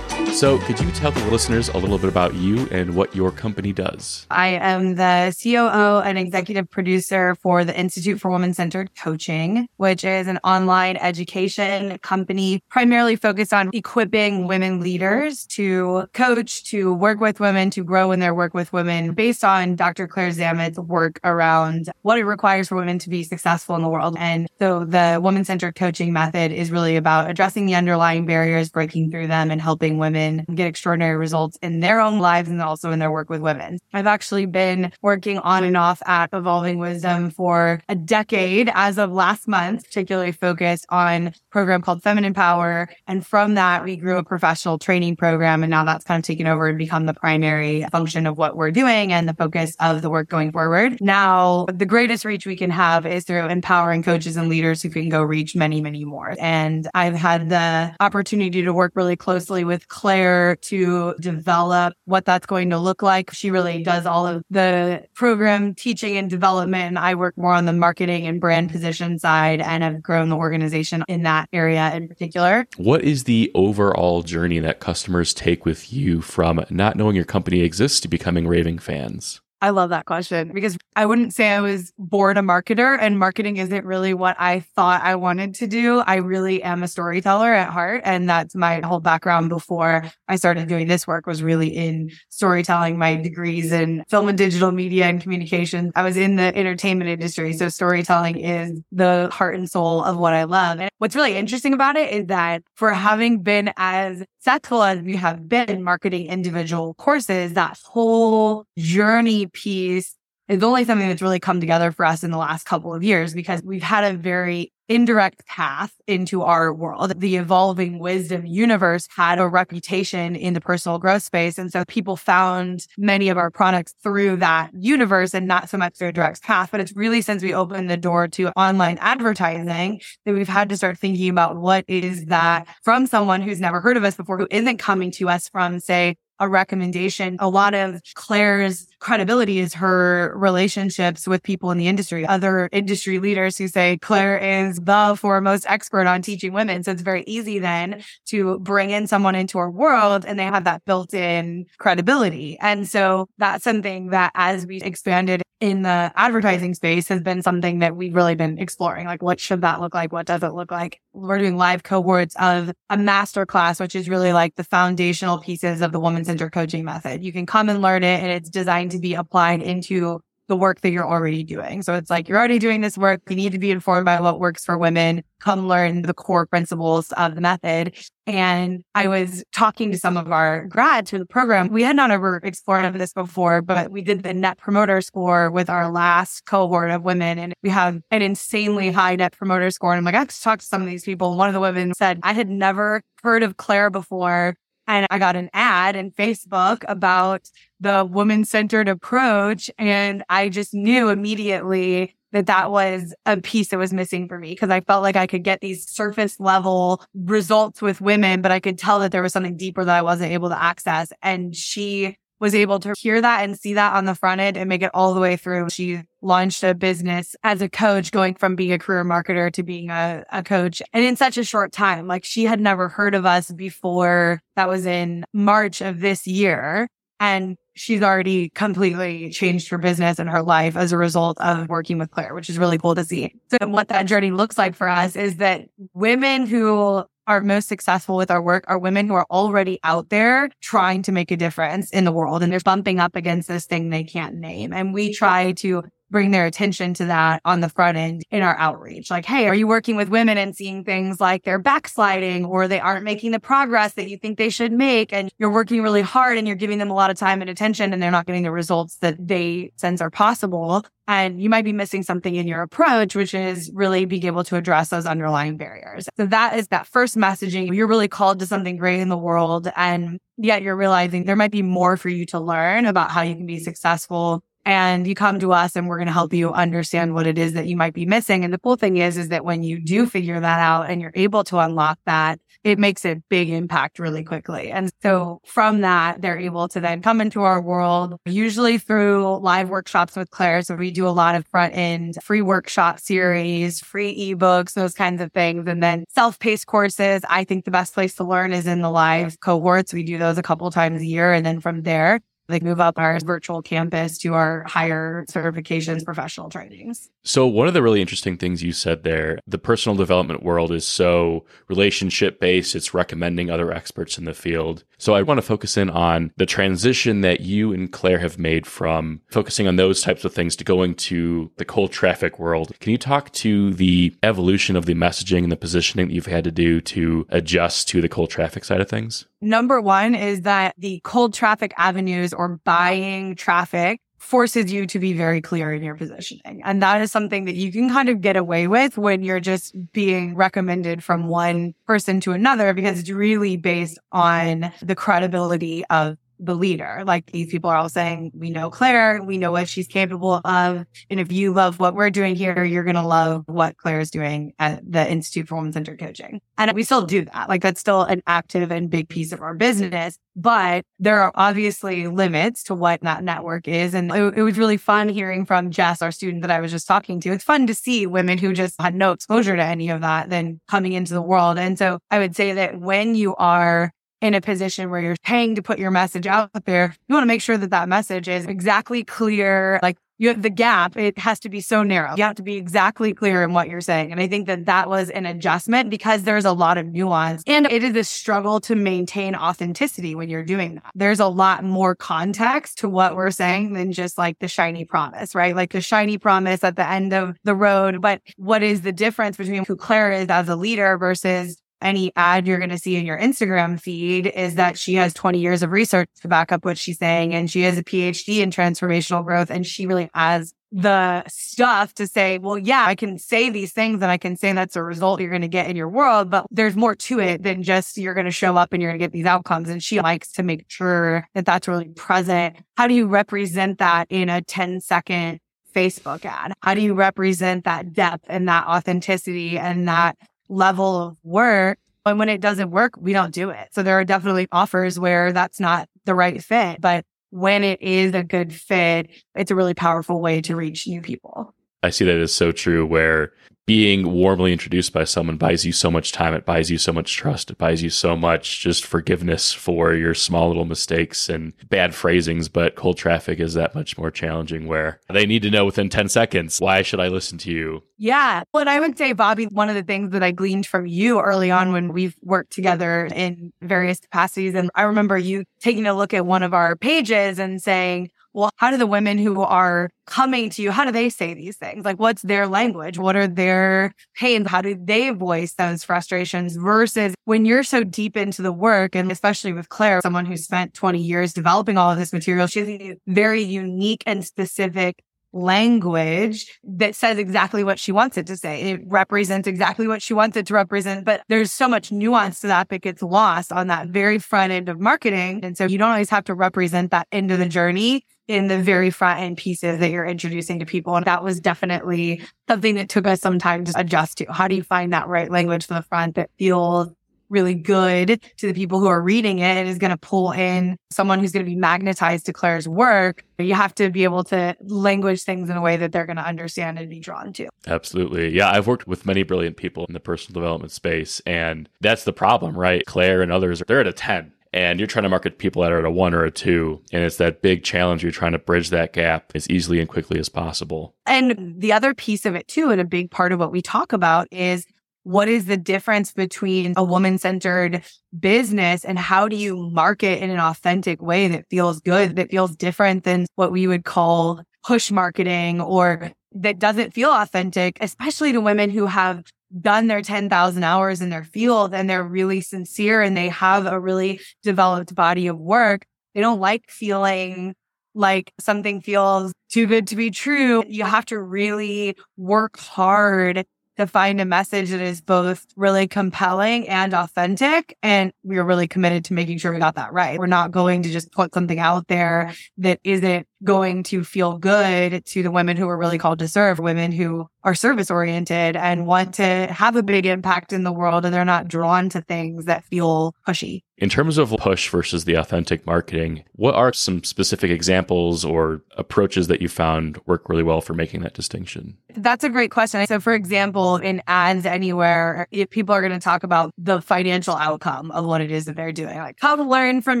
So, 0.32 0.58
could 0.60 0.80
you 0.80 0.90
tell 0.92 1.12
the 1.12 1.24
listeners 1.30 1.68
a 1.68 1.76
little 1.76 1.98
bit 1.98 2.08
about 2.08 2.34
you 2.34 2.66
and 2.70 2.96
what 2.96 3.14
your 3.14 3.30
company 3.30 3.72
does? 3.72 4.26
I 4.30 4.48
am 4.48 4.94
the 4.94 5.36
COO 5.40 6.00
and 6.00 6.18
executive 6.18 6.70
producer 6.70 7.34
for 7.36 7.64
the 7.64 7.78
Institute 7.78 8.18
for 8.18 8.30
Women 8.30 8.54
Centered 8.54 8.90
Coaching, 8.96 9.68
which 9.76 10.04
is 10.04 10.28
an 10.28 10.38
online 10.42 10.96
education 10.96 11.98
company 11.98 12.60
primarily 12.70 13.14
focused 13.14 13.52
on 13.52 13.70
equipping 13.74 14.48
women 14.48 14.80
leaders 14.80 15.46
to 15.48 16.06
coach, 16.14 16.64
to 16.70 16.94
work 16.94 17.20
with 17.20 17.38
women, 17.38 17.68
to 17.70 17.84
grow 17.84 18.10
in 18.10 18.18
their 18.18 18.34
work 18.34 18.54
with 18.54 18.72
women 18.72 19.12
based 19.12 19.44
on 19.44 19.76
Dr. 19.76 20.08
Claire 20.08 20.30
Zammit's 20.30 20.78
work 20.78 21.20
around 21.24 21.90
what 22.00 22.18
it 22.18 22.24
requires 22.24 22.68
for 22.68 22.76
women 22.76 22.98
to 23.00 23.10
be 23.10 23.22
successful 23.22 23.76
in 23.76 23.82
the 23.82 23.88
world. 23.88 24.16
And 24.18 24.48
so 24.58 24.86
the 24.86 25.20
woman 25.22 25.44
centered 25.44 25.76
coaching 25.76 26.12
method 26.12 26.52
is 26.52 26.70
really 26.70 26.96
about 26.96 27.30
addressing 27.30 27.66
the 27.66 27.74
underlying 27.74 28.24
barriers, 28.24 28.70
breaking 28.70 29.10
through 29.10 29.26
them 29.26 29.50
and 29.50 29.60
helping 29.60 29.98
women 29.98 30.21
women 30.22 30.44
get 30.54 30.66
extraordinary 30.66 31.16
results 31.16 31.58
in 31.62 31.80
their 31.80 32.00
own 32.00 32.18
lives 32.18 32.48
and 32.48 32.60
also 32.60 32.90
in 32.90 32.98
their 32.98 33.10
work 33.10 33.30
with 33.30 33.40
women. 33.40 33.78
I've 33.92 34.06
actually 34.06 34.46
been 34.46 34.92
working 35.02 35.38
on 35.38 35.64
and 35.64 35.76
off 35.76 36.02
at 36.06 36.30
Evolving 36.32 36.78
Wisdom 36.78 37.30
for 37.30 37.82
a 37.88 37.94
decade 37.94 38.70
as 38.74 38.98
of 38.98 39.12
last 39.12 39.48
month, 39.48 39.84
particularly 39.84 40.32
focused 40.32 40.86
on 40.88 41.28
a 41.28 41.32
program 41.50 41.82
called 41.82 42.02
Feminine 42.02 42.34
Power. 42.34 42.88
And 43.06 43.26
from 43.26 43.54
that, 43.54 43.84
we 43.84 43.96
grew 43.96 44.18
a 44.18 44.24
professional 44.24 44.78
training 44.78 45.16
program. 45.16 45.62
And 45.62 45.70
now 45.70 45.84
that's 45.84 46.04
kind 46.04 46.20
of 46.20 46.26
taken 46.26 46.46
over 46.46 46.68
and 46.68 46.78
become 46.78 47.06
the 47.06 47.14
primary 47.14 47.84
function 47.90 48.26
of 48.26 48.38
what 48.38 48.56
we're 48.56 48.70
doing 48.70 49.12
and 49.12 49.28
the 49.28 49.34
focus 49.34 49.76
of 49.80 50.02
the 50.02 50.10
work 50.10 50.28
going 50.28 50.52
forward. 50.52 50.98
Now, 51.00 51.66
the 51.72 51.86
greatest 51.86 52.24
reach 52.24 52.46
we 52.46 52.56
can 52.56 52.70
have 52.70 53.06
is 53.06 53.24
through 53.24 53.46
empowering 53.46 54.02
coaches 54.02 54.36
and 54.36 54.48
leaders 54.48 54.82
who 54.82 54.90
can 54.90 55.08
go 55.08 55.22
reach 55.22 55.54
many, 55.54 55.80
many 55.80 56.04
more. 56.04 56.34
And 56.38 56.88
I've 56.94 57.14
had 57.14 57.48
the 57.48 57.94
opportunity 58.00 58.62
to 58.62 58.72
work 58.72 58.92
really 58.94 59.16
closely 59.16 59.64
with 59.64 59.88
Claire 59.88 60.11
to 60.56 61.14
develop 61.20 61.94
what 62.06 62.24
that's 62.24 62.46
going 62.46 62.70
to 62.70 62.78
look 62.78 63.02
like. 63.02 63.30
She 63.32 63.50
really 63.50 63.82
does 63.82 64.06
all 64.06 64.26
of 64.26 64.42
the 64.48 65.04
program 65.14 65.74
teaching 65.74 66.16
and 66.16 66.30
development. 66.30 66.84
And 66.84 66.98
I 66.98 67.14
work 67.14 67.36
more 67.36 67.52
on 67.52 67.66
the 67.66 67.72
marketing 67.72 68.26
and 68.26 68.40
brand 68.40 68.70
position 68.70 69.18
side 69.18 69.60
and 69.60 69.82
have 69.82 70.02
grown 70.02 70.30
the 70.30 70.36
organization 70.36 71.04
in 71.08 71.24
that 71.24 71.48
area 71.52 71.94
in 71.94 72.08
particular. 72.08 72.66
What 72.76 73.02
is 73.02 73.24
the 73.24 73.50
overall 73.54 74.22
journey 74.22 74.60
that 74.60 74.80
customers 74.80 75.34
take 75.34 75.66
with 75.66 75.92
you 75.92 76.22
from 76.22 76.64
not 76.70 76.96
knowing 76.96 77.16
your 77.16 77.26
company 77.26 77.60
exists 77.60 78.00
to 78.00 78.08
becoming 78.08 78.48
raving 78.48 78.78
fans? 78.78 79.41
I 79.62 79.70
love 79.70 79.90
that 79.90 80.06
question 80.06 80.50
because 80.52 80.76
I 80.96 81.06
wouldn't 81.06 81.32
say 81.32 81.50
I 81.50 81.60
was 81.60 81.92
born 81.96 82.36
a 82.36 82.42
marketer 82.42 82.98
and 83.00 83.16
marketing 83.16 83.58
isn't 83.58 83.84
really 83.84 84.12
what 84.12 84.34
I 84.40 84.58
thought 84.74 85.02
I 85.02 85.14
wanted 85.14 85.54
to 85.54 85.68
do. 85.68 86.00
I 86.00 86.16
really 86.16 86.64
am 86.64 86.82
a 86.82 86.88
storyteller 86.88 87.54
at 87.54 87.70
heart. 87.70 88.02
And 88.04 88.28
that's 88.28 88.56
my 88.56 88.80
whole 88.80 88.98
background 88.98 89.50
before 89.50 90.02
I 90.26 90.34
started 90.34 90.66
doing 90.66 90.88
this 90.88 91.06
work 91.06 91.26
was 91.26 91.44
really 91.44 91.68
in 91.68 92.10
storytelling. 92.28 92.98
My 92.98 93.14
degrees 93.14 93.70
in 93.70 94.02
film 94.10 94.28
and 94.28 94.36
digital 94.36 94.72
media 94.72 95.06
and 95.06 95.22
communication. 95.22 95.92
I 95.94 96.02
was 96.02 96.16
in 96.16 96.34
the 96.34 96.54
entertainment 96.56 97.08
industry. 97.08 97.52
So 97.52 97.68
storytelling 97.68 98.40
is 98.40 98.80
the 98.90 99.28
heart 99.32 99.54
and 99.54 99.70
soul 99.70 100.02
of 100.02 100.16
what 100.18 100.34
I 100.34 100.42
love. 100.42 100.80
And 100.80 100.90
what's 100.98 101.14
really 101.14 101.36
interesting 101.36 101.72
about 101.72 101.94
it 101.94 102.12
is 102.12 102.26
that 102.26 102.64
for 102.74 102.92
having 102.92 103.44
been 103.44 103.72
as 103.76 104.24
successful 104.40 104.82
as 104.82 105.00
we 105.00 105.14
have 105.14 105.48
been 105.48 105.84
marketing 105.84 106.26
individual 106.26 106.94
courses, 106.94 107.52
that 107.52 107.78
whole 107.84 108.66
journey 108.76 109.46
piece 109.52 110.16
is 110.48 110.62
only 110.62 110.84
something 110.84 111.08
that's 111.08 111.22
really 111.22 111.40
come 111.40 111.60
together 111.60 111.92
for 111.92 112.04
us 112.04 112.22
in 112.24 112.30
the 112.30 112.36
last 112.36 112.64
couple 112.66 112.92
of 112.94 113.02
years 113.02 113.32
because 113.32 113.62
we've 113.62 113.82
had 113.82 114.04
a 114.04 114.16
very 114.16 114.72
indirect 114.88 115.46
path 115.46 115.92
into 116.06 116.42
our 116.42 116.74
world. 116.74 117.18
The 117.18 117.36
evolving 117.36 117.98
wisdom 117.98 118.44
universe 118.44 119.08
had 119.16 119.38
a 119.38 119.48
reputation 119.48 120.36
in 120.36 120.52
the 120.52 120.60
personal 120.60 120.98
growth 120.98 121.22
space. 121.22 121.56
And 121.56 121.72
so 121.72 121.84
people 121.86 122.16
found 122.16 122.86
many 122.98 123.30
of 123.30 123.38
our 123.38 123.50
products 123.50 123.94
through 124.02 124.36
that 124.36 124.70
universe 124.74 125.32
and 125.32 125.46
not 125.46 125.70
so 125.70 125.78
much 125.78 125.96
through 125.96 126.08
a 126.08 126.12
direct 126.12 126.42
path. 126.42 126.70
But 126.70 126.80
it's 126.80 126.94
really 126.94 127.22
since 127.22 127.42
we 127.42 127.54
opened 127.54 127.88
the 127.88 127.96
door 127.96 128.28
to 128.28 128.48
online 128.50 128.98
advertising 129.00 130.00
that 130.26 130.34
we've 130.34 130.48
had 130.48 130.68
to 130.68 130.76
start 130.76 130.98
thinking 130.98 131.30
about 131.30 131.56
what 131.56 131.84
is 131.88 132.26
that 132.26 132.66
from 132.82 133.06
someone 133.06 133.40
who's 133.40 133.60
never 133.60 133.80
heard 133.80 133.96
of 133.96 134.04
us 134.04 134.16
before, 134.16 134.36
who 134.36 134.48
isn't 134.50 134.76
coming 134.78 135.10
to 135.12 135.30
us 135.30 135.48
from, 135.48 135.80
say, 135.80 136.16
a 136.38 136.48
recommendation. 136.48 137.36
A 137.38 137.48
lot 137.48 137.74
of 137.74 138.00
Claire's 138.14 138.86
credibility 138.98 139.58
is 139.58 139.74
her 139.74 140.32
relationships 140.36 141.26
with 141.26 141.42
people 141.42 141.70
in 141.70 141.78
the 141.78 141.88
industry, 141.88 142.26
other 142.26 142.68
industry 142.72 143.18
leaders 143.18 143.58
who 143.58 143.68
say 143.68 143.98
Claire 143.98 144.38
is 144.38 144.76
the 144.76 145.16
foremost 145.18 145.66
expert 145.68 146.06
on 146.06 146.22
teaching 146.22 146.52
women. 146.52 146.82
So 146.82 146.92
it's 146.92 147.02
very 147.02 147.24
easy 147.26 147.58
then 147.58 148.02
to 148.26 148.58
bring 148.60 148.90
in 148.90 149.06
someone 149.06 149.34
into 149.34 149.58
our 149.58 149.70
world 149.70 150.24
and 150.24 150.38
they 150.38 150.44
have 150.44 150.64
that 150.64 150.84
built 150.84 151.14
in 151.14 151.66
credibility. 151.78 152.58
And 152.60 152.88
so 152.88 153.28
that's 153.38 153.64
something 153.64 154.08
that 154.08 154.32
as 154.34 154.66
we 154.66 154.80
expanded 154.80 155.41
in 155.62 155.82
the 155.82 156.12
advertising 156.16 156.74
space 156.74 157.06
has 157.06 157.22
been 157.22 157.40
something 157.40 157.78
that 157.78 157.94
we've 157.94 158.16
really 158.16 158.34
been 158.34 158.58
exploring. 158.58 159.06
Like, 159.06 159.22
what 159.22 159.38
should 159.38 159.60
that 159.60 159.80
look 159.80 159.94
like? 159.94 160.12
What 160.12 160.26
does 160.26 160.42
it 160.42 160.54
look 160.54 160.72
like? 160.72 161.00
We're 161.12 161.38
doing 161.38 161.56
live 161.56 161.84
cohorts 161.84 162.34
of 162.34 162.72
a 162.90 162.98
master 162.98 163.46
class, 163.46 163.78
which 163.78 163.94
is 163.94 164.08
really 164.08 164.32
like 164.32 164.56
the 164.56 164.64
foundational 164.64 165.38
pieces 165.38 165.80
of 165.80 165.92
the 165.92 166.00
woman 166.00 166.24
centered 166.24 166.50
coaching 166.50 166.84
method. 166.84 167.22
You 167.22 167.32
can 167.32 167.46
come 167.46 167.68
and 167.68 167.80
learn 167.80 168.02
it 168.02 168.20
and 168.20 168.32
it's 168.32 168.50
designed 168.50 168.90
to 168.90 168.98
be 168.98 169.14
applied 169.14 169.62
into 169.62 170.20
the 170.52 170.56
work 170.56 170.82
that 170.82 170.90
you're 170.90 171.08
already 171.08 171.42
doing. 171.42 171.80
So 171.80 171.94
it's 171.94 172.10
like 172.10 172.28
you're 172.28 172.36
already 172.36 172.58
doing 172.58 172.82
this 172.82 172.98
work. 172.98 173.22
You 173.26 173.36
need 173.36 173.52
to 173.52 173.58
be 173.58 173.70
informed 173.70 174.04
by 174.04 174.20
what 174.20 174.38
works 174.38 174.66
for 174.66 174.76
women. 174.76 175.24
Come 175.40 175.66
learn 175.66 176.02
the 176.02 176.12
core 176.12 176.44
principles 176.44 177.10
of 177.12 177.34
the 177.36 177.40
method. 177.40 177.96
And 178.26 178.82
I 178.94 179.08
was 179.08 179.42
talking 179.54 179.90
to 179.92 179.98
some 179.98 180.18
of 180.18 180.30
our 180.30 180.66
grads 180.66 181.08
through 181.08 181.20
the 181.20 181.26
program. 181.26 181.68
We 181.68 181.82
had 181.82 181.96
not 181.96 182.10
ever 182.10 182.36
explored 182.44 182.92
this 182.92 183.14
before, 183.14 183.62
but 183.62 183.90
we 183.90 184.02
did 184.02 184.24
the 184.24 184.34
net 184.34 184.58
promoter 184.58 185.00
score 185.00 185.50
with 185.50 185.70
our 185.70 185.90
last 185.90 186.44
cohort 186.44 186.90
of 186.90 187.02
women. 187.02 187.38
And 187.38 187.54
we 187.62 187.70
have 187.70 188.02
an 188.10 188.20
insanely 188.20 188.90
high 188.90 189.16
net 189.16 189.32
promoter 189.32 189.70
score. 189.70 189.92
And 189.92 189.98
I'm 190.00 190.04
like, 190.04 190.14
I 190.14 190.18
have 190.18 190.28
to 190.28 190.42
talk 190.42 190.58
to 190.58 190.66
some 190.66 190.82
of 190.82 190.86
these 190.86 191.04
people. 191.04 191.34
One 191.38 191.48
of 191.48 191.54
the 191.54 191.60
women 191.60 191.94
said, 191.94 192.20
I 192.22 192.34
had 192.34 192.50
never 192.50 193.00
heard 193.22 193.42
of 193.42 193.56
Claire 193.56 193.88
before. 193.88 194.54
And 194.86 195.06
I 195.10 195.18
got 195.18 195.36
an 195.36 195.50
ad 195.52 195.96
in 195.96 196.10
Facebook 196.10 196.84
about 196.88 197.48
the 197.80 198.04
woman 198.04 198.44
centered 198.44 198.88
approach. 198.88 199.70
And 199.78 200.24
I 200.28 200.48
just 200.48 200.74
knew 200.74 201.08
immediately 201.08 202.16
that 202.32 202.46
that 202.46 202.70
was 202.70 203.14
a 203.26 203.36
piece 203.36 203.68
that 203.68 203.78
was 203.78 203.92
missing 203.92 204.26
for 204.26 204.38
me 204.38 204.50
because 204.50 204.70
I 204.70 204.80
felt 204.80 205.02
like 205.02 205.16
I 205.16 205.26
could 205.26 205.44
get 205.44 205.60
these 205.60 205.88
surface 205.88 206.40
level 206.40 207.04
results 207.14 207.82
with 207.82 208.00
women, 208.00 208.40
but 208.40 208.50
I 208.50 208.58
could 208.58 208.78
tell 208.78 208.98
that 209.00 209.12
there 209.12 209.22
was 209.22 209.32
something 209.32 209.56
deeper 209.56 209.84
that 209.84 209.94
I 209.94 210.02
wasn't 210.02 210.32
able 210.32 210.48
to 210.48 210.60
access. 210.60 211.12
And 211.22 211.54
she 211.54 212.16
was 212.42 212.56
able 212.56 212.80
to 212.80 212.92
hear 212.98 213.20
that 213.20 213.44
and 213.44 213.56
see 213.56 213.74
that 213.74 213.94
on 213.94 214.04
the 214.04 214.16
front 214.16 214.40
end 214.40 214.56
and 214.56 214.68
make 214.68 214.82
it 214.82 214.90
all 214.92 215.14
the 215.14 215.20
way 215.20 215.36
through. 215.36 215.70
She 215.70 216.02
launched 216.20 216.64
a 216.64 216.74
business 216.74 217.36
as 217.44 217.62
a 217.62 217.68
coach, 217.68 218.10
going 218.10 218.34
from 218.34 218.56
being 218.56 218.72
a 218.72 218.80
career 218.80 219.04
marketer 219.04 219.50
to 219.52 219.62
being 219.62 219.90
a, 219.90 220.24
a 220.32 220.42
coach. 220.42 220.82
And 220.92 221.04
in 221.04 221.14
such 221.14 221.38
a 221.38 221.44
short 221.44 221.70
time, 221.70 222.08
like 222.08 222.24
she 222.24 222.42
had 222.44 222.60
never 222.60 222.88
heard 222.88 223.14
of 223.14 223.24
us 223.24 223.52
before. 223.52 224.42
That 224.56 224.68
was 224.68 224.86
in 224.86 225.24
March 225.32 225.80
of 225.80 226.00
this 226.00 226.26
year. 226.26 226.88
And 227.20 227.56
she's 227.74 228.02
already 228.02 228.48
completely 228.48 229.30
changed 229.30 229.68
her 229.68 229.78
business 229.78 230.18
and 230.18 230.28
her 230.28 230.42
life 230.42 230.76
as 230.76 230.90
a 230.90 230.96
result 230.96 231.40
of 231.40 231.68
working 231.68 231.96
with 231.98 232.10
Claire, 232.10 232.34
which 232.34 232.50
is 232.50 232.58
really 232.58 232.76
cool 232.76 232.96
to 232.96 233.04
see. 233.04 233.32
So 233.52 233.68
what 233.68 233.86
that 233.88 234.06
journey 234.06 234.32
looks 234.32 234.58
like 234.58 234.74
for 234.74 234.88
us 234.88 235.14
is 235.14 235.36
that 235.36 235.68
women 235.94 236.46
who 236.46 237.04
are 237.26 237.40
most 237.40 237.68
successful 237.68 238.16
with 238.16 238.30
our 238.30 238.42
work 238.42 238.64
are 238.66 238.78
women 238.78 239.06
who 239.06 239.14
are 239.14 239.26
already 239.30 239.78
out 239.84 240.08
there 240.08 240.48
trying 240.60 241.02
to 241.02 241.12
make 241.12 241.30
a 241.30 241.36
difference 241.36 241.90
in 241.90 242.04
the 242.04 242.12
world 242.12 242.42
and 242.42 242.52
they're 242.52 242.60
bumping 242.60 242.98
up 242.98 243.16
against 243.16 243.48
this 243.48 243.66
thing 243.66 243.90
they 243.90 244.04
can't 244.04 244.34
name. 244.36 244.72
And 244.72 244.92
we 244.92 245.12
try 245.12 245.52
to 245.52 245.84
bring 246.12 246.30
their 246.30 246.46
attention 246.46 246.94
to 246.94 247.06
that 247.06 247.40
on 247.44 247.60
the 247.60 247.68
front 247.68 247.96
end 247.96 248.22
in 248.30 248.42
our 248.42 248.56
outreach. 248.58 249.10
Like, 249.10 249.24
hey, 249.24 249.48
are 249.48 249.54
you 249.54 249.66
working 249.66 249.96
with 249.96 250.10
women 250.10 250.38
and 250.38 250.54
seeing 250.54 250.84
things 250.84 251.20
like 251.20 251.42
they're 251.42 251.58
backsliding 251.58 252.44
or 252.44 252.68
they 252.68 252.78
aren't 252.78 253.02
making 253.02 253.32
the 253.32 253.40
progress 253.40 253.94
that 253.94 254.08
you 254.08 254.18
think 254.18 254.38
they 254.38 254.50
should 254.50 254.72
make? 254.72 255.12
And 255.12 255.32
you're 255.38 255.50
working 255.50 255.82
really 255.82 256.02
hard 256.02 256.38
and 256.38 256.46
you're 256.46 256.54
giving 256.54 256.78
them 256.78 256.90
a 256.90 256.94
lot 256.94 257.10
of 257.10 257.16
time 257.16 257.40
and 257.40 257.50
attention 257.50 257.92
and 257.92 258.00
they're 258.00 258.10
not 258.10 258.26
getting 258.26 258.42
the 258.44 258.52
results 258.52 258.96
that 258.96 259.16
they 259.18 259.72
sense 259.76 260.00
are 260.00 260.10
possible. 260.10 260.84
And 261.08 261.42
you 261.42 261.50
might 261.50 261.64
be 261.64 261.72
missing 261.72 262.02
something 262.02 262.36
in 262.36 262.46
your 262.46 262.62
approach, 262.62 263.16
which 263.16 263.34
is 263.34 263.70
really 263.74 264.04
being 264.04 264.26
able 264.26 264.44
to 264.44 264.56
address 264.56 264.90
those 264.90 265.06
underlying 265.06 265.56
barriers. 265.56 266.08
So 266.16 266.26
that 266.26 266.56
is 266.56 266.68
that 266.68 266.86
first 266.86 267.16
messaging. 267.16 267.74
You're 267.74 267.88
really 267.88 268.06
called 268.06 268.38
to 268.38 268.46
something 268.46 268.76
great 268.76 269.00
in 269.00 269.08
the 269.08 269.18
world. 269.18 269.68
And 269.74 270.18
yet 270.36 270.62
you're 270.62 270.76
realizing 270.76 271.24
there 271.24 271.36
might 271.36 271.50
be 271.50 271.62
more 271.62 271.96
for 271.96 272.08
you 272.08 272.26
to 272.26 272.38
learn 272.38 272.86
about 272.86 273.10
how 273.10 273.22
you 273.22 273.34
can 273.34 273.46
be 273.46 273.58
successful 273.58 274.44
and 274.64 275.06
you 275.06 275.14
come 275.14 275.40
to 275.40 275.52
us 275.52 275.76
and 275.76 275.88
we're 275.88 275.96
going 275.96 276.06
to 276.06 276.12
help 276.12 276.32
you 276.32 276.52
understand 276.52 277.14
what 277.14 277.26
it 277.26 277.38
is 277.38 277.52
that 277.54 277.66
you 277.66 277.76
might 277.76 277.94
be 277.94 278.06
missing. 278.06 278.44
And 278.44 278.52
the 278.52 278.58
cool 278.58 278.76
thing 278.76 278.96
is, 278.96 279.16
is 279.16 279.28
that 279.28 279.44
when 279.44 279.62
you 279.62 279.80
do 279.80 280.06
figure 280.06 280.38
that 280.38 280.58
out 280.60 280.88
and 280.88 281.00
you're 281.00 281.12
able 281.14 281.44
to 281.44 281.58
unlock 281.58 281.98
that, 282.06 282.38
it 282.62 282.78
makes 282.78 283.04
a 283.04 283.16
big 283.28 283.50
impact 283.50 283.98
really 283.98 284.22
quickly. 284.22 284.70
And 284.70 284.92
so 285.02 285.40
from 285.44 285.80
that, 285.80 286.22
they're 286.22 286.38
able 286.38 286.68
to 286.68 286.78
then 286.78 287.02
come 287.02 287.20
into 287.20 287.42
our 287.42 287.60
world, 287.60 288.16
usually 288.24 288.78
through 288.78 289.38
live 289.38 289.68
workshops 289.68 290.14
with 290.14 290.30
Claire. 290.30 290.62
So 290.62 290.76
we 290.76 290.92
do 290.92 291.08
a 291.08 291.10
lot 291.10 291.34
of 291.34 291.44
front 291.48 291.74
end 291.74 292.18
free 292.22 292.42
workshop 292.42 293.00
series, 293.00 293.80
free 293.80 294.32
ebooks, 294.32 294.74
those 294.74 294.94
kinds 294.94 295.20
of 295.20 295.32
things. 295.32 295.66
And 295.66 295.82
then 295.82 296.04
self-paced 296.14 296.66
courses. 296.66 297.22
I 297.28 297.42
think 297.42 297.64
the 297.64 297.72
best 297.72 297.94
place 297.94 298.14
to 298.16 298.24
learn 298.24 298.52
is 298.52 298.68
in 298.68 298.80
the 298.80 298.90
live 298.90 299.40
cohorts. 299.40 299.92
We 299.92 300.04
do 300.04 300.18
those 300.18 300.38
a 300.38 300.42
couple 300.42 300.70
times 300.70 301.02
a 301.02 301.06
year. 301.06 301.32
And 301.32 301.44
then 301.44 301.58
from 301.58 301.82
there, 301.82 302.20
they 302.52 302.60
move 302.60 302.80
up 302.80 302.98
our 302.98 303.18
virtual 303.20 303.62
campus 303.62 304.18
to 304.18 304.34
our 304.34 304.64
higher 304.68 305.24
certifications, 305.28 306.04
professional 306.04 306.48
trainings. 306.48 307.10
So, 307.24 307.46
one 307.46 307.68
of 307.68 307.74
the 307.74 307.82
really 307.82 308.00
interesting 308.00 308.36
things 308.36 308.62
you 308.62 308.72
said 308.72 309.02
there, 309.02 309.38
the 309.46 309.58
personal 309.58 309.96
development 309.96 310.42
world 310.42 310.72
is 310.72 310.86
so 310.86 311.44
relationship 311.68 312.40
based, 312.40 312.74
it's 312.74 312.94
recommending 312.94 313.50
other 313.50 313.72
experts 313.72 314.18
in 314.18 314.24
the 314.24 314.34
field. 314.34 314.84
So, 314.98 315.14
I 315.14 315.22
want 315.22 315.38
to 315.38 315.42
focus 315.42 315.76
in 315.76 315.90
on 315.90 316.32
the 316.36 316.46
transition 316.46 317.22
that 317.22 317.40
you 317.40 317.72
and 317.72 317.90
Claire 317.90 318.18
have 318.18 318.38
made 318.38 318.66
from 318.66 319.20
focusing 319.30 319.66
on 319.66 319.76
those 319.76 320.02
types 320.02 320.24
of 320.24 320.32
things 320.32 320.56
to 320.56 320.64
going 320.64 320.94
to 320.94 321.50
the 321.56 321.64
cold 321.64 321.92
traffic 321.92 322.38
world. 322.38 322.72
Can 322.80 322.92
you 322.92 322.98
talk 322.98 323.32
to 323.32 323.72
the 323.74 324.14
evolution 324.22 324.76
of 324.76 324.86
the 324.86 324.94
messaging 324.94 325.42
and 325.42 325.52
the 325.52 325.56
positioning 325.56 326.08
that 326.08 326.14
you've 326.14 326.26
had 326.26 326.44
to 326.44 326.50
do 326.50 326.80
to 326.80 327.26
adjust 327.30 327.88
to 327.88 328.00
the 328.00 328.08
cold 328.08 328.30
traffic 328.30 328.64
side 328.64 328.80
of 328.80 328.88
things? 328.88 329.26
Number 329.40 329.80
one 329.80 330.14
is 330.14 330.42
that 330.42 330.74
the 330.78 331.00
cold 331.02 331.34
traffic 331.34 331.74
avenues 331.76 332.32
or 332.32 332.41
buying 332.48 333.34
traffic 333.34 334.00
forces 334.22 334.72
you 334.72 334.86
to 334.86 335.00
be 335.00 335.12
very 335.12 335.40
clear 335.40 335.72
in 335.72 335.82
your 335.82 335.96
positioning. 335.96 336.62
And 336.64 336.80
that 336.80 337.02
is 337.02 337.10
something 337.10 337.44
that 337.46 337.56
you 337.56 337.72
can 337.72 337.90
kind 337.90 338.08
of 338.08 338.20
get 338.20 338.36
away 338.36 338.68
with 338.68 338.96
when 338.96 339.24
you're 339.24 339.40
just 339.40 339.74
being 339.92 340.36
recommended 340.36 341.02
from 341.02 341.26
one 341.26 341.74
person 341.88 342.20
to 342.20 342.32
another 342.32 342.72
because 342.72 343.00
it's 343.00 343.10
really 343.10 343.56
based 343.56 343.98
on 344.12 344.72
the 344.80 344.94
credibility 344.94 345.84
of 345.90 346.16
the 346.42 346.54
leader. 346.54 347.02
Like 347.06 347.30
these 347.30 347.50
people 347.50 347.70
are 347.70 347.76
all 347.76 347.88
saying, 347.88 348.32
we 348.34 348.50
know 348.50 348.68
Claire, 348.68 349.22
we 349.22 349.38
know 349.38 349.52
what 349.52 349.68
she's 349.68 349.86
capable 349.86 350.40
of. 350.44 350.84
And 351.08 351.20
if 351.20 351.30
you 351.30 351.52
love 351.52 351.78
what 351.78 351.94
we're 351.94 352.10
doing 352.10 352.34
here, 352.34 352.64
you're 352.64 352.84
going 352.84 352.96
to 352.96 353.06
love 353.06 353.44
what 353.46 353.76
Claire 353.76 354.00
is 354.00 354.10
doing 354.10 354.52
at 354.58 354.80
the 354.84 355.08
Institute 355.08 355.48
for 355.48 355.54
Women's 355.54 355.74
Center 355.74 355.96
Coaching. 355.96 356.40
And 356.58 356.72
we 356.72 356.82
still 356.82 357.02
do 357.02 357.24
that. 357.26 357.48
Like 357.48 357.62
that's 357.62 357.80
still 357.80 358.02
an 358.02 358.22
active 358.26 358.70
and 358.72 358.90
big 358.90 359.08
piece 359.08 359.32
of 359.32 359.40
our 359.40 359.54
business. 359.54 360.18
But 360.34 360.84
there 360.98 361.20
are 361.20 361.30
obviously 361.34 362.08
limits 362.08 362.64
to 362.64 362.74
what 362.74 363.02
that 363.02 363.22
network 363.22 363.68
is. 363.68 363.94
And 363.94 364.10
it, 364.10 364.38
it 364.38 364.42
was 364.42 364.58
really 364.58 364.78
fun 364.78 365.08
hearing 365.08 365.44
from 365.44 365.70
Jess, 365.70 366.02
our 366.02 366.10
student 366.10 366.42
that 366.42 366.50
I 366.50 366.60
was 366.60 366.72
just 366.72 366.88
talking 366.88 367.20
to. 367.20 367.30
It's 367.30 367.44
fun 367.44 367.66
to 367.66 367.74
see 367.74 368.06
women 368.06 368.38
who 368.38 368.52
just 368.52 368.80
had 368.80 368.94
no 368.94 369.12
exposure 369.12 369.54
to 369.54 369.62
any 369.62 369.90
of 369.90 370.00
that 370.00 370.30
then 370.30 370.60
coming 370.68 370.94
into 370.94 371.14
the 371.14 371.22
world. 371.22 371.58
And 371.58 371.78
so 371.78 371.98
I 372.10 372.18
would 372.18 372.34
say 372.34 372.52
that 372.54 372.80
when 372.80 373.14
you 373.14 373.36
are 373.36 373.92
in 374.22 374.34
a 374.34 374.40
position 374.40 374.88
where 374.88 375.00
you're 375.00 375.16
paying 375.24 375.56
to 375.56 375.62
put 375.62 375.78
your 375.78 375.90
message 375.90 376.26
out 376.26 376.50
there, 376.64 376.94
you 377.08 377.12
want 377.12 377.24
to 377.24 377.28
make 377.28 377.42
sure 377.42 377.58
that 377.58 377.70
that 377.70 377.88
message 377.88 378.28
is 378.28 378.46
exactly 378.46 379.02
clear. 379.04 379.80
Like 379.82 379.98
you 380.18 380.28
have 380.28 380.42
the 380.42 380.50
gap, 380.50 380.96
it 380.96 381.18
has 381.18 381.40
to 381.40 381.48
be 381.48 381.60
so 381.60 381.82
narrow. 381.82 382.14
You 382.16 382.22
have 382.22 382.36
to 382.36 382.44
be 382.44 382.54
exactly 382.54 383.12
clear 383.12 383.42
in 383.42 383.52
what 383.52 383.68
you're 383.68 383.80
saying. 383.80 384.12
And 384.12 384.20
I 384.20 384.28
think 384.28 384.46
that 384.46 384.66
that 384.66 384.88
was 384.88 385.10
an 385.10 385.26
adjustment 385.26 385.90
because 385.90 386.22
there's 386.22 386.44
a 386.44 386.52
lot 386.52 386.78
of 386.78 386.86
nuance 386.86 387.42
and 387.48 387.66
it 387.66 387.82
is 387.82 387.96
a 387.96 388.04
struggle 388.04 388.60
to 388.60 388.76
maintain 388.76 389.34
authenticity 389.34 390.14
when 390.14 390.28
you're 390.28 390.44
doing 390.44 390.76
that. 390.76 390.92
There's 390.94 391.18
a 391.18 391.26
lot 391.26 391.64
more 391.64 391.96
context 391.96 392.78
to 392.78 392.88
what 392.88 393.16
we're 393.16 393.32
saying 393.32 393.72
than 393.72 393.90
just 393.90 394.16
like 394.16 394.38
the 394.38 394.46
shiny 394.46 394.84
promise, 394.84 395.34
right? 395.34 395.56
Like 395.56 395.72
the 395.72 395.80
shiny 395.80 396.18
promise 396.18 396.62
at 396.62 396.76
the 396.76 396.88
end 396.88 397.12
of 397.12 397.36
the 397.42 397.56
road. 397.56 398.00
But 398.00 398.20
what 398.36 398.62
is 398.62 398.82
the 398.82 398.92
difference 398.92 399.36
between 399.36 399.64
who 399.64 399.74
Claire 399.74 400.12
is 400.12 400.28
as 400.28 400.48
a 400.48 400.54
leader 400.54 400.96
versus 400.96 401.60
any 401.82 402.12
ad 402.16 402.46
you're 402.46 402.58
going 402.58 402.70
to 402.70 402.78
see 402.78 402.96
in 402.96 403.04
your 403.04 403.18
Instagram 403.18 403.80
feed 403.80 404.26
is 404.26 404.54
that 404.54 404.78
she 404.78 404.94
has 404.94 405.12
20 405.14 405.38
years 405.38 405.62
of 405.62 405.70
research 405.70 406.08
to 406.22 406.28
back 406.28 406.52
up 406.52 406.64
what 406.64 406.78
she's 406.78 406.98
saying. 406.98 407.34
And 407.34 407.50
she 407.50 407.62
has 407.62 407.76
a 407.78 407.84
PhD 407.84 408.38
in 408.38 408.50
transformational 408.50 409.24
growth. 409.24 409.50
And 409.50 409.66
she 409.66 409.86
really 409.86 410.10
has 410.14 410.54
the 410.72 411.22
stuff 411.28 411.92
to 411.94 412.06
say, 412.06 412.38
well, 412.38 412.56
yeah, 412.56 412.84
I 412.86 412.94
can 412.94 413.18
say 413.18 413.50
these 413.50 413.72
things 413.72 414.00
and 414.02 414.10
I 414.10 414.16
can 414.16 414.36
say 414.36 414.52
that's 414.52 414.74
a 414.74 414.82
result 414.82 415.20
you're 415.20 415.28
going 415.28 415.42
to 415.42 415.48
get 415.48 415.68
in 415.68 415.76
your 415.76 415.88
world, 415.88 416.30
but 416.30 416.46
there's 416.50 416.74
more 416.74 416.94
to 416.94 417.20
it 417.20 417.42
than 417.42 417.62
just 417.62 417.98
you're 417.98 418.14
going 418.14 418.24
to 418.24 418.32
show 418.32 418.56
up 418.56 418.72
and 418.72 418.80
you're 418.80 418.90
going 418.90 418.98
to 418.98 419.04
get 419.04 419.12
these 419.12 419.26
outcomes. 419.26 419.68
And 419.68 419.82
she 419.82 420.00
likes 420.00 420.32
to 420.32 420.42
make 420.42 420.64
sure 420.68 421.28
that 421.34 421.44
that's 421.44 421.68
really 421.68 421.88
present. 421.88 422.56
How 422.76 422.88
do 422.88 422.94
you 422.94 423.06
represent 423.06 423.78
that 423.78 424.06
in 424.08 424.30
a 424.30 424.40
10 424.40 424.80
second 424.80 425.40
Facebook 425.74 426.24
ad? 426.24 426.54
How 426.62 426.72
do 426.72 426.80
you 426.80 426.94
represent 426.94 427.64
that 427.64 427.92
depth 427.92 428.24
and 428.28 428.48
that 428.48 428.66
authenticity 428.66 429.58
and 429.58 429.86
that 429.88 430.16
level 430.52 431.00
of 431.00 431.16
work. 431.22 431.78
And 432.04 432.18
when 432.18 432.28
it 432.28 432.40
doesn't 432.40 432.70
work, 432.70 432.94
we 432.98 433.12
don't 433.12 433.32
do 433.32 433.50
it. 433.50 433.68
So 433.72 433.82
there 433.82 433.98
are 433.98 434.04
definitely 434.04 434.48
offers 434.52 434.98
where 434.98 435.32
that's 435.32 435.60
not 435.60 435.88
the 436.04 436.14
right 436.14 436.42
fit. 436.42 436.80
But 436.80 437.04
when 437.30 437.64
it 437.64 437.80
is 437.80 438.14
a 438.14 438.22
good 438.22 438.52
fit, 438.52 439.08
it's 439.34 439.50
a 439.50 439.54
really 439.54 439.74
powerful 439.74 440.20
way 440.20 440.40
to 440.42 440.56
reach 440.56 440.86
new 440.86 441.00
people. 441.00 441.54
I 441.82 441.90
see 441.90 442.04
that 442.04 442.16
as 442.16 442.34
so 442.34 442.52
true 442.52 442.84
where 442.84 443.32
being 443.66 444.10
warmly 444.12 444.52
introduced 444.52 444.92
by 444.92 445.04
someone 445.04 445.36
buys 445.36 445.64
you 445.64 445.72
so 445.72 445.90
much 445.90 446.10
time. 446.12 446.34
It 446.34 446.44
buys 446.44 446.70
you 446.70 446.78
so 446.78 446.92
much 446.92 447.14
trust. 447.16 447.50
It 447.50 447.58
buys 447.58 447.82
you 447.82 447.90
so 447.90 448.16
much 448.16 448.60
just 448.60 448.84
forgiveness 448.84 449.52
for 449.52 449.94
your 449.94 450.14
small 450.14 450.48
little 450.48 450.64
mistakes 450.64 451.28
and 451.28 451.52
bad 451.68 451.94
phrasings. 451.94 452.48
But 452.48 452.74
cold 452.74 452.96
traffic 452.96 453.38
is 453.38 453.54
that 453.54 453.74
much 453.74 453.96
more 453.96 454.10
challenging 454.10 454.66
where 454.66 455.00
they 455.12 455.26
need 455.26 455.42
to 455.42 455.50
know 455.50 455.64
within 455.64 455.88
10 455.88 456.08
seconds, 456.08 456.58
why 456.58 456.82
should 456.82 457.00
I 457.00 457.08
listen 457.08 457.38
to 457.38 457.52
you? 457.52 457.84
Yeah. 457.98 458.42
What 458.50 458.66
I 458.66 458.80
would 458.80 458.98
say, 458.98 459.12
Bobby, 459.12 459.44
one 459.44 459.68
of 459.68 459.76
the 459.76 459.84
things 459.84 460.10
that 460.10 460.24
I 460.24 460.32
gleaned 460.32 460.66
from 460.66 460.86
you 460.86 461.20
early 461.20 461.52
on 461.52 461.72
when 461.72 461.92
we've 461.92 462.16
worked 462.22 462.52
together 462.52 463.08
in 463.14 463.52
various 463.62 464.00
capacities, 464.00 464.56
and 464.56 464.70
I 464.74 464.82
remember 464.82 465.16
you 465.16 465.44
taking 465.60 465.86
a 465.86 465.94
look 465.94 466.12
at 466.12 466.26
one 466.26 466.42
of 466.42 466.52
our 466.52 466.74
pages 466.74 467.38
and 467.38 467.62
saying, 467.62 468.10
well, 468.34 468.50
how 468.56 468.70
do 468.70 468.76
the 468.76 468.86
women 468.86 469.18
who 469.18 469.40
are 469.42 469.90
coming 470.06 470.50
to 470.50 470.62
you, 470.62 470.70
how 470.70 470.84
do 470.84 470.92
they 470.92 471.08
say 471.08 471.34
these 471.34 471.56
things? 471.56 471.84
Like, 471.84 471.98
what's 471.98 472.22
their 472.22 472.46
language? 472.46 472.98
What 472.98 473.16
are 473.16 473.26
their 473.26 473.94
pains? 474.16 474.48
How 474.48 474.62
do 474.62 474.74
they 474.74 475.10
voice 475.10 475.54
those 475.54 475.84
frustrations 475.84 476.56
versus 476.56 477.14
when 477.24 477.44
you're 477.44 477.62
so 477.62 477.84
deep 477.84 478.16
into 478.16 478.42
the 478.42 478.52
work? 478.52 478.94
And 478.94 479.12
especially 479.12 479.52
with 479.52 479.68
Claire, 479.68 480.00
someone 480.02 480.26
who 480.26 480.36
spent 480.36 480.74
20 480.74 480.98
years 480.98 481.32
developing 481.32 481.76
all 481.76 481.90
of 481.90 481.98
this 481.98 482.12
material, 482.12 482.46
she 482.46 482.60
has 482.60 482.96
very 483.06 483.42
unique 483.42 484.02
and 484.06 484.24
specific 484.24 485.02
language 485.32 486.58
that 486.62 486.94
says 486.94 487.18
exactly 487.18 487.64
what 487.64 487.78
she 487.78 487.92
wants 487.92 488.16
it 488.16 488.26
to 488.26 488.36
say. 488.36 488.72
It 488.72 488.82
represents 488.86 489.48
exactly 489.48 489.88
what 489.88 490.02
she 490.02 490.14
wants 490.14 490.36
it 490.36 490.46
to 490.46 490.54
represent, 490.54 491.04
but 491.04 491.22
there's 491.28 491.50
so 491.50 491.68
much 491.68 491.90
nuance 491.90 492.40
to 492.40 492.46
that 492.48 492.68
that 492.68 492.82
gets 492.82 493.02
lost 493.02 493.52
on 493.52 493.68
that 493.68 493.88
very 493.88 494.18
front 494.18 494.52
end 494.52 494.68
of 494.68 494.80
marketing. 494.80 495.40
And 495.42 495.56
so 495.56 495.64
you 495.64 495.78
don't 495.78 495.90
always 495.90 496.10
have 496.10 496.24
to 496.24 496.34
represent 496.34 496.90
that 496.90 497.08
end 497.12 497.30
of 497.30 497.38
the 497.38 497.48
journey 497.48 498.04
in 498.28 498.48
the 498.48 498.58
very 498.58 498.90
front 498.90 499.20
end 499.20 499.36
pieces 499.36 499.78
that 499.80 499.90
you're 499.90 500.04
introducing 500.04 500.58
to 500.58 500.66
people. 500.66 500.96
And 500.96 501.06
that 501.06 501.24
was 501.24 501.40
definitely 501.40 502.22
something 502.48 502.76
that 502.76 502.88
took 502.88 503.06
us 503.06 503.20
some 503.20 503.38
time 503.38 503.64
to 503.64 503.72
adjust 503.76 504.18
to. 504.18 504.32
How 504.32 504.48
do 504.48 504.54
you 504.54 504.62
find 504.62 504.92
that 504.92 505.08
right 505.08 505.30
language 505.30 505.66
for 505.66 505.74
the 505.74 505.82
front 505.82 506.14
that 506.14 506.30
feels 506.38 506.88
really 507.32 507.54
good 507.54 508.22
to 508.36 508.46
the 508.46 508.52
people 508.52 508.78
who 508.78 508.86
are 508.86 509.02
reading 509.02 509.40
it 509.40 509.56
and 509.56 509.68
is 509.68 509.78
going 509.78 509.90
to 509.90 509.96
pull 509.96 510.30
in 510.30 510.76
someone 510.90 511.18
who's 511.18 511.32
going 511.32 511.44
to 511.44 511.50
be 511.50 511.56
magnetized 511.56 512.26
to 512.26 512.32
Claire's 512.32 512.68
work. 512.68 513.24
You 513.38 513.54
have 513.54 513.74
to 513.76 513.90
be 513.90 514.04
able 514.04 514.22
to 514.24 514.54
language 514.60 515.24
things 515.24 515.50
in 515.50 515.56
a 515.56 515.60
way 515.60 515.76
that 515.76 515.90
they're 515.90 516.06
going 516.06 516.16
to 516.16 516.26
understand 516.26 516.78
and 516.78 516.88
be 516.88 517.00
drawn 517.00 517.32
to. 517.32 517.48
Absolutely. 517.66 518.30
Yeah. 518.30 518.50
I've 518.50 518.68
worked 518.68 518.86
with 518.86 519.06
many 519.06 519.24
brilliant 519.24 519.56
people 519.56 519.84
in 519.86 519.94
the 519.94 520.00
personal 520.00 520.40
development 520.40 520.70
space, 520.70 521.20
and 521.26 521.68
that's 521.80 522.04
the 522.04 522.12
problem, 522.12 522.56
right? 522.56 522.84
Claire 522.86 523.22
and 523.22 523.32
others, 523.32 523.62
they're 523.66 523.80
at 523.80 523.88
a 523.88 523.92
10 523.92 524.32
and 524.52 524.78
you're 524.78 524.86
trying 524.86 525.04
to 525.04 525.08
market 525.08 525.38
people 525.38 525.62
that 525.62 525.72
are 525.72 525.78
at 525.78 525.84
a 525.84 525.90
one 525.90 526.14
or 526.14 526.24
a 526.24 526.30
two. 526.30 526.80
And 526.92 527.02
it's 527.02 527.16
that 527.16 527.42
big 527.42 527.64
challenge. 527.64 528.02
You're 528.02 528.12
trying 528.12 528.32
to 528.32 528.38
bridge 528.38 528.70
that 528.70 528.92
gap 528.92 529.32
as 529.34 529.48
easily 529.48 529.80
and 529.80 529.88
quickly 529.88 530.18
as 530.18 530.28
possible. 530.28 530.94
And 531.06 531.54
the 531.58 531.72
other 531.72 531.94
piece 531.94 532.26
of 532.26 532.34
it 532.34 532.48
too, 532.48 532.70
and 532.70 532.80
a 532.80 532.84
big 532.84 533.10
part 533.10 533.32
of 533.32 533.38
what 533.38 533.52
we 533.52 533.62
talk 533.62 533.92
about 533.92 534.28
is 534.30 534.66
what 535.04 535.28
is 535.28 535.46
the 535.46 535.56
difference 535.56 536.12
between 536.12 536.74
a 536.76 536.84
woman 536.84 537.18
centered 537.18 537.82
business 538.18 538.84
and 538.84 538.98
how 538.98 539.28
do 539.28 539.36
you 539.36 539.56
market 539.70 540.22
in 540.22 540.30
an 540.30 540.40
authentic 540.40 541.02
way 541.02 541.28
that 541.28 541.48
feels 541.50 541.80
good, 541.80 542.16
that 542.16 542.30
feels 542.30 542.54
different 542.56 543.04
than 543.04 543.26
what 543.34 543.52
we 543.52 543.66
would 543.66 543.84
call 543.84 544.42
push 544.64 544.90
marketing 544.90 545.60
or 545.60 546.12
that 546.34 546.58
doesn't 546.58 546.94
feel 546.94 547.10
authentic, 547.10 547.76
especially 547.80 548.32
to 548.32 548.40
women 548.40 548.70
who 548.70 548.86
have 548.86 549.24
done 549.60 549.86
their 549.86 550.02
10,000 550.02 550.64
hours 550.64 551.00
in 551.00 551.10
their 551.10 551.24
field 551.24 551.74
and 551.74 551.90
they're 551.90 552.04
really 552.04 552.40
sincere 552.40 553.02
and 553.02 553.16
they 553.16 553.28
have 553.28 553.66
a 553.66 553.78
really 553.78 554.20
developed 554.42 554.94
body 554.94 555.26
of 555.26 555.38
work. 555.38 555.84
They 556.14 556.20
don't 556.20 556.40
like 556.40 556.70
feeling 556.70 557.54
like 557.94 558.32
something 558.40 558.80
feels 558.80 559.32
too 559.50 559.66
good 559.66 559.86
to 559.88 559.96
be 559.96 560.10
true. 560.10 560.64
You 560.66 560.84
have 560.84 561.04
to 561.06 561.20
really 561.20 561.96
work 562.16 562.58
hard 562.58 563.44
to 563.78 563.86
find 563.86 564.20
a 564.20 564.24
message 564.24 564.70
that 564.70 564.80
is 564.80 565.00
both 565.00 565.46
really 565.56 565.88
compelling 565.88 566.68
and 566.68 566.92
authentic. 566.94 567.76
And 567.82 568.12
we 568.22 568.38
are 568.38 568.44
really 568.44 568.68
committed 568.68 569.04
to 569.06 569.14
making 569.14 569.38
sure 569.38 569.52
we 569.52 569.58
got 569.58 569.76
that 569.76 569.92
right. 569.92 570.18
We're 570.18 570.26
not 570.26 570.50
going 570.50 570.82
to 570.82 570.90
just 570.90 571.12
put 571.12 571.32
something 571.34 571.58
out 571.58 571.88
there 571.88 572.32
that 572.58 572.80
isn't 572.84 573.26
going 573.44 573.82
to 573.84 574.04
feel 574.04 574.38
good 574.38 575.04
to 575.06 575.22
the 575.22 575.30
women 575.30 575.56
who 575.56 575.68
are 575.68 575.78
really 575.78 575.98
called 575.98 576.18
to 576.20 576.28
serve, 576.28 576.58
women 576.58 576.92
who 576.92 577.26
are 577.44 577.54
service 577.54 577.90
oriented 577.90 578.56
and 578.56 578.86
want 578.86 579.14
to 579.14 579.46
have 579.46 579.76
a 579.76 579.82
big 579.82 580.06
impact 580.06 580.52
in 580.52 580.62
the 580.62 580.72
world 580.72 581.04
and 581.04 581.14
they're 581.14 581.24
not 581.24 581.48
drawn 581.48 581.88
to 581.88 582.00
things 582.00 582.44
that 582.44 582.64
feel 582.64 583.14
pushy. 583.26 583.62
In 583.78 583.88
terms 583.88 584.16
of 584.16 584.30
push 584.38 584.68
versus 584.68 585.06
the 585.06 585.14
authentic 585.14 585.66
marketing, 585.66 586.22
what 586.34 586.54
are 586.54 586.72
some 586.72 587.02
specific 587.02 587.50
examples 587.50 588.24
or 588.24 588.62
approaches 588.76 589.26
that 589.26 589.42
you 589.42 589.48
found 589.48 590.00
work 590.06 590.28
really 590.28 590.44
well 590.44 590.60
for 590.60 590.72
making 590.72 591.00
that 591.00 591.14
distinction? 591.14 591.76
That's 591.96 592.22
a 592.22 592.28
great 592.28 592.52
question. 592.52 592.86
So, 592.86 593.00
for 593.00 593.12
example, 593.12 593.76
in 593.78 594.00
ads 594.06 594.46
anywhere, 594.46 595.26
if 595.32 595.50
people 595.50 595.74
are 595.74 595.80
going 595.80 595.92
to 595.92 595.98
talk 595.98 596.22
about 596.22 596.52
the 596.56 596.80
financial 596.80 597.34
outcome 597.34 597.90
of 597.90 598.04
what 598.04 598.20
it 598.20 598.30
is 598.30 598.44
that 598.44 598.54
they're 598.54 598.72
doing, 598.72 598.98
like 598.98 599.16
come 599.16 599.48
learn 599.48 599.82
from 599.82 600.00